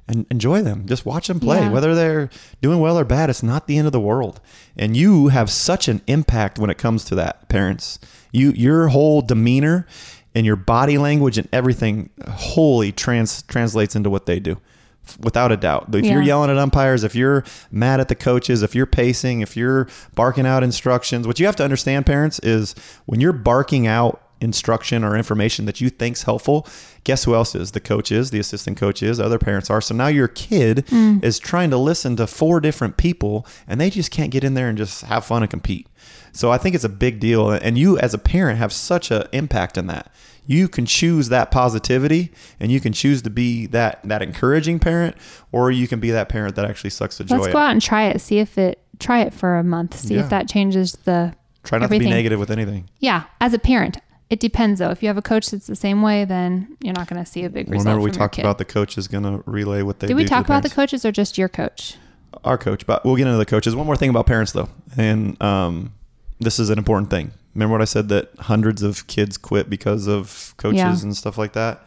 and 0.07 0.27
enjoy 0.29 0.61
them. 0.61 0.85
Just 0.85 1.03
watch 1.03 1.27
them 1.29 1.39
play. 1.39 1.61
Yeah. 1.61 1.71
Whether 1.71 1.95
they're 1.95 2.29
doing 2.61 2.79
well 2.79 2.99
or 2.99 3.03
bad, 3.03 3.31
it's 3.31 3.41
not 3.41 3.65
the 3.65 3.75
end 3.79 3.87
of 3.87 3.91
the 3.91 3.99
world. 3.99 4.39
And 4.77 4.95
you 4.95 5.29
have 5.29 5.49
such 5.49 5.87
an 5.87 6.01
impact 6.05 6.59
when 6.59 6.69
it 6.69 6.77
comes 6.77 7.03
to 7.05 7.15
that, 7.15 7.49
parents. 7.49 7.97
You 8.31 8.51
your 8.51 8.89
whole 8.89 9.21
demeanor 9.23 9.87
and 10.35 10.45
your 10.45 10.57
body 10.57 10.97
language 10.97 11.37
and 11.37 11.47
everything 11.51 12.09
wholly 12.27 12.91
trans 12.91 13.41
translates 13.43 13.95
into 13.95 14.09
what 14.09 14.25
they 14.25 14.39
do. 14.39 14.59
Without 15.19 15.51
a 15.51 15.57
doubt. 15.57 15.93
If 15.93 16.05
you're 16.05 16.21
yelling 16.23 16.49
at 16.49 16.57
umpires, 16.57 17.03
if 17.03 17.13
you're 17.13 17.43
mad 17.69 17.99
at 17.99 18.07
the 18.07 18.15
coaches, 18.15 18.63
if 18.63 18.73
you're 18.73 18.87
pacing, 18.87 19.41
if 19.41 19.55
you're 19.55 19.87
barking 20.15 20.47
out 20.47 20.63
instructions, 20.63 21.27
what 21.27 21.39
you 21.39 21.45
have 21.45 21.55
to 21.57 21.63
understand, 21.63 22.07
parents, 22.07 22.39
is 22.39 22.73
when 23.05 23.21
you're 23.21 23.31
barking 23.31 23.85
out 23.85 24.24
instruction 24.45 25.03
or 25.03 25.17
information 25.17 25.65
that 25.65 25.81
you 25.81 25.89
think's 25.89 26.23
helpful, 26.23 26.65
guess 27.03 27.25
who 27.25 27.35
else 27.35 27.53
is? 27.55 27.71
The 27.71 27.81
coach 27.81 28.11
is, 28.11 28.31
the 28.31 28.39
assistant 28.39 28.77
coach 28.77 29.03
is, 29.03 29.19
other 29.19 29.39
parents 29.39 29.69
are. 29.69 29.81
So 29.81 29.93
now 29.93 30.07
your 30.07 30.29
kid 30.29 30.85
mm. 30.87 31.21
is 31.21 31.37
trying 31.37 31.71
to 31.71 31.77
listen 31.77 32.15
to 32.15 32.27
four 32.27 32.61
different 32.61 32.95
people 32.95 33.45
and 33.67 33.81
they 33.81 33.89
just 33.89 34.11
can't 34.11 34.31
get 34.31 34.45
in 34.45 34.53
there 34.53 34.69
and 34.69 34.77
just 34.77 35.01
have 35.03 35.25
fun 35.25 35.43
and 35.43 35.49
compete. 35.49 35.87
So 36.31 36.51
I 36.51 36.57
think 36.57 36.75
it's 36.75 36.83
a 36.83 36.89
big 36.89 37.19
deal 37.19 37.49
and 37.49 37.77
you 37.77 37.97
as 37.97 38.13
a 38.13 38.17
parent 38.17 38.57
have 38.59 38.71
such 38.71 39.11
an 39.11 39.23
impact 39.33 39.77
in 39.77 39.87
that. 39.87 40.13
You 40.47 40.67
can 40.67 40.85
choose 40.85 41.29
that 41.29 41.49
positivity 41.49 42.31
and 42.59 42.71
you 42.71 42.79
can 42.79 42.93
choose 42.93 43.21
to 43.23 43.29
be 43.29 43.65
that 43.67 44.01
that 44.03 44.21
encouraging 44.21 44.79
parent 44.79 45.15
or 45.51 45.71
you 45.71 45.87
can 45.87 45.99
be 45.99 46.11
that 46.11 46.29
parent 46.29 46.55
that 46.55 46.65
actually 46.65 46.91
sucks 46.91 47.17
the 47.17 47.23
joy 47.23 47.37
Let's 47.37 47.53
go 47.53 47.57
out. 47.57 47.65
out 47.67 47.71
and 47.71 47.81
try 47.81 48.03
it. 48.05 48.21
See 48.21 48.37
if 48.39 48.57
it. 48.57 48.79
Try 48.99 49.21
it 49.21 49.33
for 49.33 49.57
a 49.57 49.63
month. 49.63 49.97
See 49.97 50.15
Yeah. 50.15 50.23
if 50.23 50.29
that 50.29 50.47
changes 50.47 50.93
the. 51.03 51.33
Try 51.63 51.79
not 51.79 51.85
everything. 51.85 52.07
to 52.07 52.09
be 52.09 52.15
negative 52.15 52.39
with 52.39 52.51
anything. 52.51 52.89
Yeah, 52.99 53.23
as 53.41 53.53
a 53.55 53.59
parent, 53.59 53.97
it 54.29 54.39
depends 54.39 54.79
though. 54.79 54.89
If 54.89 55.01
you 55.03 55.07
have 55.07 55.17
a 55.17 55.21
coach 55.21 55.49
that's 55.51 55.67
the 55.67 55.75
same 55.75 56.01
way, 56.01 56.25
then 56.25 56.77
you're 56.81 56.93
not 56.95 57.07
going 57.07 57.23
to 57.23 57.29
see 57.29 57.43
a 57.43 57.49
big 57.49 57.69
result. 57.69 57.85
Remember 57.85 58.03
we 58.03 58.11
talked 58.11 58.37
about 58.39 58.57
the 58.57 58.65
coach 58.65 58.97
is 58.97 59.07
going 59.07 59.23
to 59.23 59.43
relay 59.45 59.81
what 59.81 59.99
they 59.99 60.07
Did 60.07 60.13
do 60.13 60.17
we 60.17 60.25
talk 60.25 60.45
about 60.45 60.63
the 60.63 60.69
coaches 60.69 61.05
or 61.05 61.11
just 61.11 61.37
your 61.37 61.49
coach? 61.49 61.97
our 62.43 62.57
coach, 62.57 62.85
but 62.85 63.03
we'll 63.05 63.15
get 63.15 63.25
into 63.27 63.37
the 63.37 63.45
coaches. 63.45 63.75
One 63.75 63.85
more 63.85 63.95
thing 63.95 64.09
about 64.09 64.25
parents, 64.27 64.51
though, 64.51 64.67
and 64.97 65.41
um, 65.41 65.93
this 66.39 66.59
is 66.59 66.69
an 66.69 66.77
important 66.77 67.09
thing. 67.09 67.31
Remember 67.53 67.71
what 67.71 67.81
I 67.81 67.85
said 67.85 68.09
that 68.09 68.29
hundreds 68.39 68.83
of 68.83 69.07
kids 69.07 69.37
quit 69.37 69.69
because 69.69 70.05
of 70.07 70.53
coaches 70.57 70.77
Yeah. 70.79 70.99
and 71.01 71.15
stuff 71.15 71.37
like 71.37 71.53
that. 71.53 71.85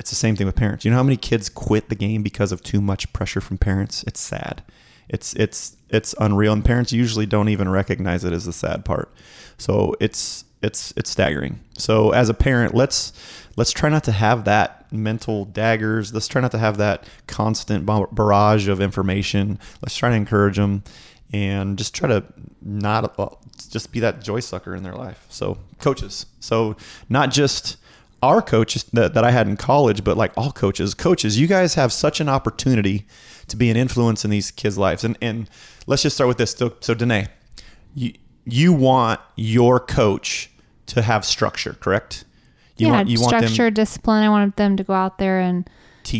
It's 0.00 0.10
the 0.10 0.16
same 0.16 0.34
thing 0.34 0.46
with 0.46 0.56
parents. 0.56 0.84
You 0.84 0.90
know 0.90 0.96
how 0.96 1.04
many 1.04 1.16
kids 1.16 1.48
quit 1.48 1.88
the 1.88 1.94
game 1.94 2.22
because 2.24 2.50
of 2.52 2.62
too 2.62 2.80
much 2.80 3.10
pressure 3.12 3.40
from 3.40 3.58
parents? 3.58 4.02
It's 4.08 4.20
sad. 4.20 4.62
It's 5.08 5.34
it's 5.34 5.76
it's 5.88 6.14
unreal, 6.18 6.52
and 6.52 6.64
parents 6.64 6.92
usually 6.92 7.24
don't 7.26 7.48
even 7.48 7.68
recognize 7.68 8.24
it 8.24 8.32
as 8.32 8.44
the 8.44 8.52
sad 8.52 8.84
part. 8.84 9.10
So 9.56 9.94
it's 10.00 10.44
it's 10.62 10.92
it's 10.96 11.10
staggering. 11.10 11.60
So 11.76 12.10
as 12.10 12.28
a 12.28 12.34
parent, 12.34 12.74
let's 12.74 13.12
let's 13.56 13.72
try 13.72 13.88
not 13.88 14.04
to 14.04 14.12
have 14.12 14.44
that 14.44 14.90
mental 14.92 15.44
daggers. 15.44 16.12
Let's 16.12 16.28
try 16.28 16.40
not 16.40 16.52
to 16.52 16.58
have 16.58 16.78
that 16.78 17.08
constant 17.26 17.86
barrage 17.86 18.68
of 18.68 18.80
information. 18.80 19.58
Let's 19.82 19.96
try 19.96 20.10
to 20.10 20.16
encourage 20.16 20.56
them 20.56 20.82
and 21.32 21.76
just 21.76 21.94
try 21.94 22.08
to 22.08 22.24
not 22.62 23.18
uh, 23.18 23.28
just 23.70 23.92
be 23.92 24.00
that 24.00 24.22
joy 24.22 24.40
sucker 24.40 24.74
in 24.74 24.82
their 24.82 24.94
life. 24.94 25.26
So 25.28 25.58
coaches. 25.78 26.26
So 26.40 26.76
not 27.08 27.30
just 27.30 27.76
our 28.22 28.40
coaches 28.40 28.84
that, 28.92 29.14
that 29.14 29.24
I 29.24 29.30
had 29.30 29.46
in 29.46 29.56
college, 29.56 30.02
but 30.02 30.16
like 30.16 30.32
all 30.36 30.52
coaches, 30.52 30.94
coaches, 30.94 31.38
you 31.38 31.46
guys 31.46 31.74
have 31.74 31.92
such 31.92 32.20
an 32.20 32.28
opportunity 32.28 33.06
to 33.48 33.56
be 33.56 33.70
an 33.70 33.76
influence 33.76 34.24
in 34.24 34.30
these 34.30 34.50
kids' 34.50 34.78
lives. 34.78 35.04
And 35.04 35.18
and 35.20 35.48
let's 35.86 36.02
just 36.02 36.16
start 36.16 36.28
with 36.28 36.38
this. 36.38 36.52
So, 36.52 36.74
so 36.80 36.94
Danae, 36.94 37.28
you 37.94 38.14
you 38.46 38.72
want 38.72 39.20
your 39.36 39.78
coach 39.78 40.50
to 40.86 41.02
have 41.02 41.24
structure, 41.24 41.74
correct? 41.80 42.24
You 42.76 42.86
yeah, 42.86 42.92
want 42.92 43.08
you 43.08 43.20
want 43.20 43.36
structure, 43.36 43.64
them 43.64 43.74
discipline. 43.74 44.22
I 44.22 44.28
want 44.28 44.56
them 44.56 44.76
to 44.76 44.84
go 44.84 44.94
out 44.94 45.18
there 45.18 45.40
and 45.40 45.64
be 45.64 45.70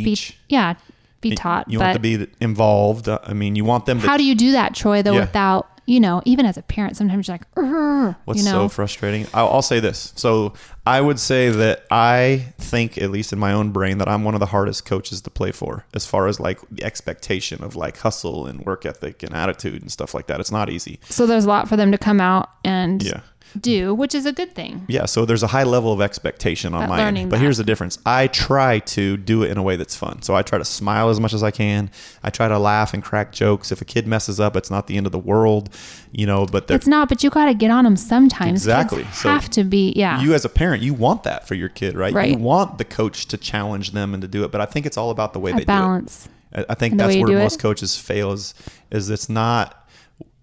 teach. 0.04 0.36
yeah, 0.48 0.74
be 1.20 1.34
taught. 1.34 1.70
You 1.70 1.78
want 1.80 1.94
to 1.94 2.00
be 2.00 2.26
involved. 2.40 3.08
I 3.08 3.32
mean, 3.32 3.56
you 3.56 3.64
want 3.64 3.86
them 3.86 4.00
to. 4.00 4.06
how 4.06 4.16
do 4.16 4.24
you 4.24 4.34
do 4.34 4.52
that, 4.52 4.74
Troy? 4.74 5.02
Though 5.02 5.14
Yeah. 5.14 5.20
without 5.20 5.75
you 5.86 6.00
know, 6.00 6.20
even 6.24 6.44
as 6.46 6.56
a 6.56 6.62
parent, 6.62 6.96
sometimes 6.96 7.28
you're 7.28 7.38
like, 7.38 8.16
What's 8.24 8.38
you 8.40 8.44
know, 8.44 8.64
so 8.64 8.68
frustrating? 8.68 9.26
I'll, 9.32 9.48
I'll 9.48 9.62
say 9.62 9.80
this. 9.80 10.12
So 10.16 10.52
I 10.86 11.00
would 11.00 11.18
say 11.18 11.48
that 11.50 11.84
I 11.90 12.52
think, 12.58 12.98
at 12.98 13.10
least 13.10 13.32
in 13.32 13.38
my 13.38 13.52
own 13.52 13.70
brain, 13.70 13.98
that 13.98 14.08
I'm 14.08 14.24
one 14.24 14.34
of 14.34 14.40
the 14.40 14.46
hardest 14.46 14.84
coaches 14.84 15.20
to 15.22 15.30
play 15.30 15.52
for, 15.52 15.84
as 15.94 16.04
far 16.06 16.26
as 16.26 16.38
like 16.40 16.60
the 16.70 16.84
expectation 16.84 17.62
of 17.62 17.74
like 17.76 17.98
hustle 17.98 18.46
and 18.46 18.60
work 18.64 18.84
ethic 18.84 19.22
and 19.22 19.34
attitude 19.34 19.80
and 19.82 19.90
stuff 19.90 20.14
like 20.14 20.26
that. 20.26 20.40
It's 20.40 20.52
not 20.52 20.68
easy. 20.70 20.98
so 21.08 21.26
there's 21.26 21.44
a 21.44 21.48
lot 21.48 21.68
for 21.68 21.76
them 21.76 21.92
to 21.92 21.98
come 21.98 22.20
out 22.20 22.50
and 22.64 23.02
Yeah. 23.02 23.20
Do, 23.60 23.94
which 23.94 24.14
is 24.14 24.26
a 24.26 24.32
good 24.32 24.54
thing. 24.54 24.84
Yeah, 24.88 25.06
so 25.06 25.24
there's 25.24 25.42
a 25.42 25.46
high 25.48 25.64
level 25.64 25.92
of 25.92 26.00
expectation 26.00 26.74
on 26.74 26.82
But 26.82 26.88
my 26.88 27.00
end. 27.02 27.30
But 27.30 27.36
that. 27.36 27.42
here's 27.42 27.56
the 27.58 27.64
difference. 27.64 27.98
I 28.04 28.26
try 28.28 28.80
to 28.80 29.16
do 29.16 29.42
it 29.42 29.50
in 29.50 29.58
a 29.58 29.62
way 29.62 29.76
that's 29.76 29.96
fun. 29.96 30.22
So 30.22 30.34
I 30.34 30.42
try 30.42 30.58
to 30.58 30.64
smile 30.64 31.08
as 31.08 31.20
much 31.20 31.32
as 31.32 31.42
I 31.42 31.50
can. 31.50 31.90
I 32.22 32.30
try 32.30 32.48
to 32.48 32.58
laugh 32.58 32.94
and 32.94 33.02
crack 33.02 33.32
jokes. 33.32 33.72
If 33.72 33.80
a 33.80 33.84
kid 33.84 34.06
messes 34.06 34.40
up, 34.40 34.56
it's 34.56 34.70
not 34.70 34.86
the 34.86 34.96
end 34.96 35.06
of 35.06 35.12
the 35.12 35.18
world, 35.18 35.70
you 36.12 36.26
know, 36.26 36.46
but 36.46 36.70
It's 36.70 36.86
not, 36.86 37.08
but 37.08 37.22
you 37.22 37.30
got 37.30 37.46
to 37.46 37.54
get 37.54 37.70
on 37.70 37.84
them 37.84 37.96
sometimes. 37.96 38.50
Kids 38.52 38.66
Exactly. 38.66 39.04
So 39.12 39.28
have 39.28 39.48
to 39.50 39.64
be, 39.64 39.92
yeah. 39.96 40.20
you 40.20 40.34
as 40.34 40.44
a 40.44 40.48
parent, 40.48 40.82
you 40.82 40.94
want 40.94 41.22
that 41.24 41.46
for 41.48 41.54
your 41.54 41.68
kid, 41.68 41.96
right? 41.96 42.12
Right. 42.12 42.30
You 42.30 42.38
want 42.38 42.78
the 42.78 42.84
coach 42.84 43.26
to 43.26 43.36
challenge 43.36 43.92
them 43.92 44.14
and 44.14 44.20
to 44.22 44.28
do 44.28 44.44
it, 44.44 44.50
but 44.50 44.60
I 44.60 44.66
think 44.66 44.86
it's 44.86 44.96
all 44.96 45.10
about 45.10 45.32
the 45.32 45.40
way 45.40 45.52
a 45.52 45.56
they 45.56 45.64
balance. 45.64 46.24
do 46.24 46.30
it. 46.30 46.32
I 46.68 46.72
I 46.72 46.74
think 46.74 46.96
that's 46.96 47.16
where 47.16 47.38
most 47.38 47.56
it. 47.56 47.62
coaches 47.62 47.98
fail 47.98 48.32
is 48.32 48.54
is 48.90 49.10
it's 49.10 49.28
not 49.28 49.85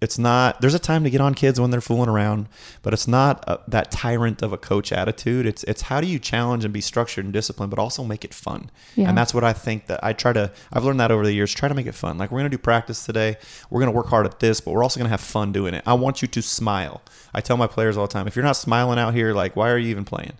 it's 0.04 0.18
not 0.18 0.60
there's 0.60 0.74
a 0.74 0.78
time 0.78 1.02
to 1.02 1.10
get 1.10 1.20
on 1.20 1.34
kids 1.34 1.60
when 1.60 1.70
they're 1.70 1.80
fooling 1.80 2.08
around, 2.08 2.48
but 2.82 2.92
it's 2.92 3.08
not 3.08 3.42
a, 3.48 3.58
that 3.66 3.90
tyrant 3.90 4.42
of 4.42 4.52
a 4.52 4.56
coach 4.56 4.92
attitude. 4.92 5.46
It's 5.46 5.64
it's 5.64 5.82
how 5.82 6.00
do 6.00 6.06
you 6.06 6.18
challenge 6.18 6.64
and 6.64 6.72
be 6.72 6.80
structured 6.80 7.24
and 7.24 7.32
disciplined, 7.32 7.70
but 7.70 7.78
also 7.78 8.04
make 8.04 8.24
it 8.24 8.32
fun. 8.32 8.70
Yeah. 8.94 9.08
And 9.08 9.18
that's 9.18 9.34
what 9.34 9.42
I 9.42 9.52
think 9.52 9.86
that 9.86 10.04
I 10.04 10.12
try 10.12 10.32
to 10.32 10.52
I've 10.72 10.84
learned 10.84 11.00
that 11.00 11.10
over 11.10 11.24
the 11.24 11.32
years. 11.32 11.52
Try 11.52 11.68
to 11.68 11.74
make 11.74 11.86
it 11.86 11.94
fun. 11.94 12.18
Like 12.18 12.30
we're 12.30 12.38
gonna 12.38 12.50
do 12.50 12.58
practice 12.58 13.04
today. 13.04 13.36
We're 13.70 13.80
gonna 13.80 13.92
work 13.92 14.06
hard 14.06 14.26
at 14.26 14.38
this, 14.38 14.60
but 14.60 14.72
we're 14.72 14.82
also 14.82 15.00
gonna 15.00 15.10
have 15.10 15.20
fun 15.20 15.50
doing 15.50 15.74
it. 15.74 15.82
I 15.86 15.94
want 15.94 16.22
you 16.22 16.28
to 16.28 16.42
smile. 16.42 17.02
I 17.34 17.40
tell 17.40 17.56
my 17.56 17.66
players 17.66 17.96
all 17.96 18.06
the 18.06 18.12
time, 18.12 18.28
if 18.28 18.36
you're 18.36 18.44
not 18.44 18.56
smiling 18.56 18.98
out 18.98 19.14
here, 19.14 19.34
like 19.34 19.56
why 19.56 19.70
are 19.70 19.78
you 19.78 19.88
even 19.88 20.04
playing? 20.04 20.34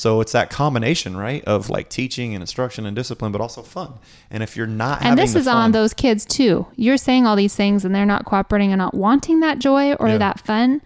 So 0.00 0.22
it's 0.22 0.32
that 0.32 0.48
combination, 0.48 1.14
right, 1.14 1.44
of 1.44 1.68
like 1.68 1.90
teaching 1.90 2.32
and 2.34 2.42
instruction 2.42 2.86
and 2.86 2.96
discipline, 2.96 3.32
but 3.32 3.42
also 3.42 3.60
fun. 3.60 3.92
And 4.30 4.42
if 4.42 4.56
you're 4.56 4.66
not 4.66 5.02
And 5.02 5.18
this 5.18 5.34
is 5.34 5.46
on 5.46 5.72
those 5.72 5.92
kids 5.92 6.24
too. 6.24 6.66
You're 6.74 6.96
saying 6.96 7.26
all 7.26 7.36
these 7.36 7.54
things 7.54 7.84
and 7.84 7.94
they're 7.94 8.06
not 8.06 8.24
cooperating 8.24 8.72
and 8.72 8.78
not 8.78 8.94
wanting 8.94 9.40
that 9.40 9.58
joy 9.58 9.92
or 9.94 10.08
Yeah. 10.08 10.16
that 10.16 10.40
fun. 10.40 10.80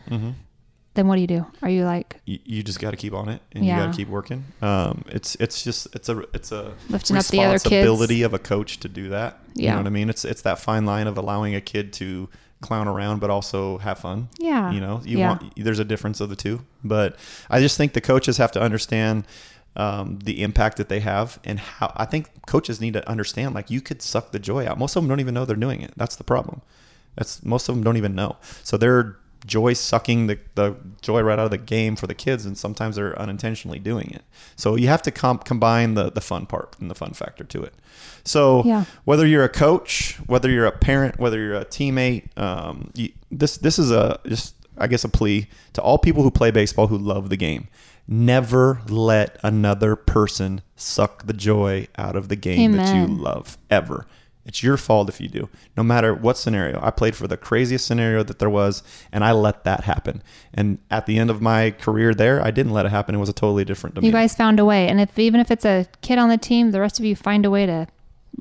Then 0.94 1.06
what 1.06 1.14
do 1.14 1.21
you 1.21 1.26
do? 1.28 1.47
Are 1.62 1.68
you 1.68 1.85
like 1.85 2.21
you, 2.25 2.38
you 2.44 2.62
just 2.64 2.80
got 2.80 2.90
to 2.90 2.97
keep 2.97 3.14
on 3.14 3.28
it 3.28 3.40
and 3.52 3.64
you 3.64 3.73
got 3.76 3.87
to 3.92 3.97
keep 3.97 4.09
working. 4.09 4.44
Um, 4.62 5.04
it's 5.09 5.37
it's 5.37 5.62
just 5.62 5.94
it's 5.94 6.09
a 6.09 6.25
it's 6.35 6.50
a 6.50 6.73
Lifting 6.88 7.16
up 7.16 7.25
the 7.26 7.38
other 7.40 7.52
kids. 7.59 7.64
responsibility 7.64 8.23
of 8.23 8.35
a 8.35 8.38
coach 8.40 8.78
to 8.80 8.88
do 8.88 9.09
that. 9.11 9.38
You 9.54 9.64
Yeah. 9.66 9.71
know 9.73 9.78
what 9.78 9.87
I 9.87 9.90
mean? 9.90 10.09
It's 10.11 10.25
it's 10.25 10.42
that 10.42 10.59
fine 10.59 10.85
line 10.87 11.06
of 11.06 11.16
allowing 11.18 11.54
a 11.54 11.61
kid 11.61 11.92
to 11.94 12.28
clown 12.64 12.88
around 12.88 13.21
but 13.21 13.30
also 13.30 13.78
have 13.78 13.99
fun. 13.99 14.28
Yeah. 14.38 14.73
You 14.73 14.80
know, 14.80 15.00
you 15.04 15.18
Yeah. 15.18 15.28
want 15.28 15.54
there's 15.56 15.78
a 15.78 15.85
difference 15.85 16.21
of 16.21 16.28
the 16.30 16.37
two, 16.37 16.56
but 16.83 17.16
I 17.49 17.61
just 17.61 17.76
think 17.76 17.92
the 17.92 18.00
coaches 18.00 18.37
have 18.38 18.50
to 18.52 18.61
understand 18.61 19.25
um, 19.76 20.18
the 20.23 20.42
impact 20.42 20.76
that 20.78 20.88
they 20.88 21.00
have 21.00 21.38
and 21.44 21.59
how 21.59 21.92
I 21.97 22.04
think 22.04 22.30
coaches 22.47 22.80
need 22.80 22.92
to 22.94 23.09
understand 23.09 23.54
like 23.54 23.71
you 23.71 23.80
could 23.80 24.00
suck 24.02 24.30
the 24.33 24.38
joy 24.38 24.66
out. 24.68 24.78
Most 24.78 24.94
of 24.97 25.02
them 25.02 25.09
don't 25.09 25.21
even 25.21 25.35
know 25.35 25.44
they're 25.44 25.56
doing 25.56 25.80
it. 25.83 25.92
That's 25.97 26.16
the 26.16 26.25
problem. 26.25 26.62
That's 27.16 27.42
most 27.44 27.68
of 27.68 27.75
them 27.75 27.83
don't 27.85 27.97
even 27.97 28.14
know. 28.14 28.37
So 28.62 28.76
they're 28.76 29.16
joy 29.46 29.72
sucking 29.74 30.26
the, 30.26 30.38
the 30.54 30.74
joy 31.02 31.20
right 31.22 31.38
out 31.38 31.44
of 31.44 31.50
the 31.50 31.58
game 31.58 31.96
for 31.96 32.06
the 32.06 32.14
kids 32.14 32.46
and 32.46 32.56
sometimes 32.56 32.96
they're 32.96 33.18
unintentionally 33.18 33.78
doing 33.78 34.10
it. 34.10 34.22
So 34.56 34.74
you 34.76 34.88
have 34.88 35.02
to 35.02 35.10
comp- 35.10 35.44
combine 35.44 35.94
the 35.94 36.10
the 36.10 36.20
fun 36.20 36.46
part 36.46 36.76
and 36.80 36.90
the 36.90 36.94
fun 36.94 37.12
factor 37.12 37.44
to 37.44 37.62
it. 37.62 37.74
So 38.24 38.62
Yeah. 38.64 38.84
whether 39.04 39.26
you're 39.26 39.44
a 39.44 39.48
coach, 39.50 40.18
whether 40.26 40.50
you're 40.50 40.66
a 40.66 40.72
parent, 40.72 41.18
whether 41.18 41.38
you're 41.38 41.54
a 41.57 41.64
teammate, 41.66 42.37
um, 42.38 42.90
you, 42.94 43.11
this 43.30 43.59
this 43.59 43.78
is 43.78 43.90
a 43.90 44.18
just 44.26 44.54
I 44.78 44.87
guess 44.87 45.04
a 45.04 45.09
plea 45.09 45.46
to 45.74 45.83
all 45.83 45.98
people 45.98 46.22
who 46.22 46.30
play 46.30 46.50
baseball 46.50 46.87
who 46.88 46.98
love 46.98 47.28
the 47.28 47.37
game. 47.37 47.68
Never 48.07 48.80
let 48.88 49.38
another 49.42 49.96
person 49.96 50.61
suck 50.76 51.26
the 51.26 51.33
joy 51.33 51.88
out 51.96 52.16
of 52.16 52.28
the 52.28 52.37
game 52.37 52.72
that 52.72 52.94
you 52.94 53.07
love 53.07 53.57
ever. 53.70 54.07
It's 54.46 54.62
your 54.62 54.76
fault 54.76 55.09
if 55.09 55.20
you 55.20 55.28
do. 55.28 55.48
No 55.76 55.83
matter 55.83 56.14
what 56.14 56.37
scenario. 56.37 56.78
I 56.83 56.90
played 56.90 57.16
for 57.16 57.26
the 57.26 57.37
craziest 57.37 57.87
scenario 57.87 58.22
that 58.24 58.38
there 58.38 58.50
was 58.50 58.83
and 59.12 59.24
I 59.24 59.33
let 59.33 59.64
that 59.64 59.85
happen. 59.85 60.22
And 60.52 60.78
at 60.90 61.07
the 61.07 61.18
end 61.18 61.30
of 61.30 61.40
my 61.40 61.70
career 61.70 62.14
there, 62.14 62.42
I 62.42 62.50
didn't 62.50 62.72
let 62.72 62.87
it 62.87 62.90
happen. 62.90 63.14
It 63.14 63.18
was 63.18 63.28
a 63.28 63.35
totally 63.35 63.64
different 63.64 64.02
you 64.02 64.12
guys 64.12 64.35
found 64.35 64.61
a 64.61 64.64
way? 64.64 64.88
And 64.88 65.00
if 65.00 65.18
even 65.18 65.40
if 65.40 65.50
it's 65.50 65.64
a 65.64 65.87
kid 66.02 66.18
on 66.18 66.28
the 66.28 66.37
team, 66.37 66.70
the 66.70 66.80
rest 66.80 66.98
of 66.98 67.04
you 67.04 67.16
find 67.16 67.46
a 67.46 67.50
way 67.50 67.66
to 67.66 67.87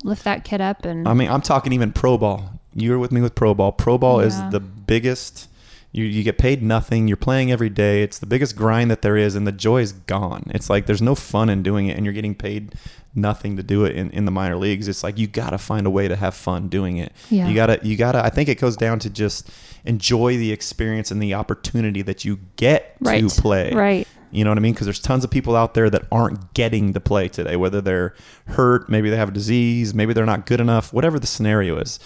lift 0.02 0.24
that 0.24 0.44
kid 0.44 0.60
up 0.60 0.84
and 0.84 1.08
I 1.08 1.14
mean, 1.14 1.30
I'm 1.30 1.42
talking 1.42 1.72
even 1.72 1.92
pro 1.92 2.18
ball. 2.18 2.60
You 2.74 2.90
were 2.90 2.98
with 2.98 3.12
me 3.12 3.20
with 3.20 3.34
pro 3.34 3.54
ball. 3.54 3.72
Pro 3.72 3.98
ball 3.98 4.20
is 4.20 4.36
the 4.50 4.60
biggest. 4.60 5.48
You, 5.94 6.04
you 6.06 6.24
get 6.24 6.38
paid 6.38 6.60
nothing. 6.60 7.06
You're 7.06 7.16
playing 7.16 7.52
every 7.52 7.68
day. 7.68 8.02
It's 8.02 8.18
the 8.18 8.26
biggest 8.26 8.56
grind 8.56 8.90
that 8.90 9.02
there 9.02 9.16
is, 9.16 9.36
and 9.36 9.46
the 9.46 9.52
joy 9.52 9.80
is 9.80 9.92
gone. 9.92 10.50
It's 10.52 10.68
like 10.68 10.86
there's 10.86 11.00
no 11.00 11.14
fun 11.14 11.48
in 11.48 11.62
doing 11.62 11.86
it, 11.86 11.96
and 11.96 12.04
you're 12.04 12.12
getting 12.12 12.34
paid 12.34 12.74
nothing 13.14 13.56
to 13.56 13.62
do 13.62 13.84
it 13.84 13.94
in, 13.94 14.10
in 14.10 14.24
the 14.24 14.32
minor 14.32 14.56
leagues. 14.56 14.88
It's 14.88 15.04
like 15.04 15.18
you 15.18 15.28
gotta 15.28 15.56
find 15.56 15.86
a 15.86 15.90
way 15.90 16.08
to 16.08 16.16
have 16.16 16.34
fun 16.34 16.66
doing 16.68 16.96
it. 16.96 17.12
Yeah. 17.30 17.46
You 17.46 17.54
gotta 17.54 17.78
you 17.84 17.96
gotta. 17.96 18.24
I 18.24 18.28
think 18.28 18.48
it 18.48 18.60
goes 18.60 18.76
down 18.76 18.98
to 19.00 19.08
just 19.08 19.48
enjoy 19.84 20.36
the 20.36 20.50
experience 20.50 21.12
and 21.12 21.22
the 21.22 21.32
opportunity 21.34 22.02
that 22.02 22.24
you 22.24 22.40
get 22.56 22.96
Right. 23.00 23.22
to 23.28 23.40
play. 23.40 23.72
Right. 23.72 24.08
You 24.32 24.42
know 24.42 24.50
what 24.50 24.58
I 24.58 24.62
mean? 24.62 24.72
Because 24.72 24.86
there's 24.86 24.98
tons 24.98 25.22
of 25.22 25.30
people 25.30 25.54
out 25.54 25.74
there 25.74 25.88
that 25.90 26.06
aren't 26.10 26.54
getting 26.54 26.92
to 26.94 26.98
play 27.00 27.28
today, 27.28 27.54
whether 27.54 27.80
they're 27.80 28.14
hurt, 28.46 28.88
maybe 28.88 29.08
they 29.10 29.16
have 29.16 29.28
a 29.28 29.32
disease, 29.32 29.94
maybe 29.94 30.12
they're 30.12 30.26
not 30.26 30.44
good 30.44 30.58
enough, 30.60 30.92
whatever 30.92 31.20
the 31.20 31.26
scenario 31.28 31.78
is. 31.78 32.00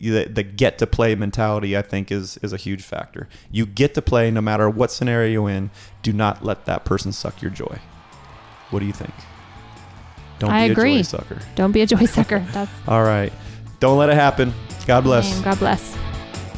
The, 0.00 0.24
the 0.24 0.42
get 0.42 0.78
to 0.78 0.86
play 0.86 1.14
mentality, 1.14 1.76
I 1.76 1.82
think, 1.82 2.12
is 2.12 2.36
is 2.38 2.52
a 2.52 2.56
huge 2.58 2.82
factor. 2.82 3.28
You 3.50 3.64
get 3.64 3.94
to 3.94 4.02
play 4.02 4.30
no 4.30 4.40
matter 4.40 4.68
what 4.68 4.90
scenario 4.90 5.30
you're 5.30 5.50
in. 5.50 5.70
Do 6.02 6.12
not 6.12 6.44
let 6.44 6.66
that 6.66 6.84
person 6.84 7.12
suck 7.12 7.40
your 7.40 7.50
joy. 7.50 7.78
What 8.70 8.80
do 8.80 8.86
you 8.86 8.92
think? 8.92 9.14
Don't 10.38 10.50
I 10.50 10.66
be 10.66 10.72
agree. 10.72 10.94
a 10.94 10.98
joy 10.98 11.02
sucker. 11.02 11.38
don't 11.54 11.72
be 11.72 11.80
a 11.82 11.86
joy 11.86 12.04
sucker. 12.06 12.40
That's 12.52 12.70
All 12.88 13.02
right. 13.02 13.32
Don't 13.80 13.98
let 13.98 14.10
it 14.10 14.14
happen. 14.16 14.52
God 14.86 15.02
bless. 15.04 15.32
name. 15.32 15.42
God 15.44 15.58
bless. 15.58 15.96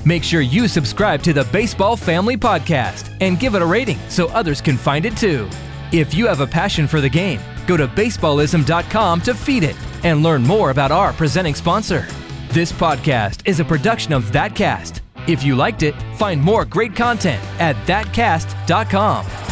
Make 0.04 0.22
sure 0.22 0.40
you 0.40 0.68
subscribe 0.68 1.22
to 1.24 1.32
the 1.32 1.44
Baseball 1.44 1.96
Family 1.96 2.36
Podcast 2.36 3.16
and 3.20 3.38
give 3.38 3.54
it 3.54 3.62
a 3.62 3.66
rating 3.66 3.98
so 4.08 4.26
others 4.28 4.60
can 4.60 4.76
find 4.76 5.04
it 5.04 5.16
too. 5.16 5.48
If 5.92 6.14
you 6.14 6.26
have 6.26 6.40
a 6.40 6.46
passion 6.46 6.86
for 6.86 7.00
the 7.00 7.08
game, 7.08 7.40
go 7.66 7.76
to 7.76 7.86
baseballism.com 7.88 9.20
to 9.22 9.34
feed 9.34 9.62
it 9.62 9.76
and 10.04 10.22
learn 10.22 10.42
more 10.42 10.70
about 10.70 10.90
our 10.92 11.12
presenting 11.12 11.54
sponsor. 11.54 12.06
This 12.48 12.72
podcast 12.72 13.46
is 13.46 13.60
a 13.60 13.64
production 13.64 14.12
of 14.14 14.24
ThatCast. 14.26 15.00
If 15.26 15.42
you 15.42 15.56
liked 15.56 15.82
it, 15.82 15.94
find 16.14 16.40
more 16.40 16.64
great 16.64 16.96
content 16.96 17.42
at 17.60 17.76
thatcast.com. 17.86 19.45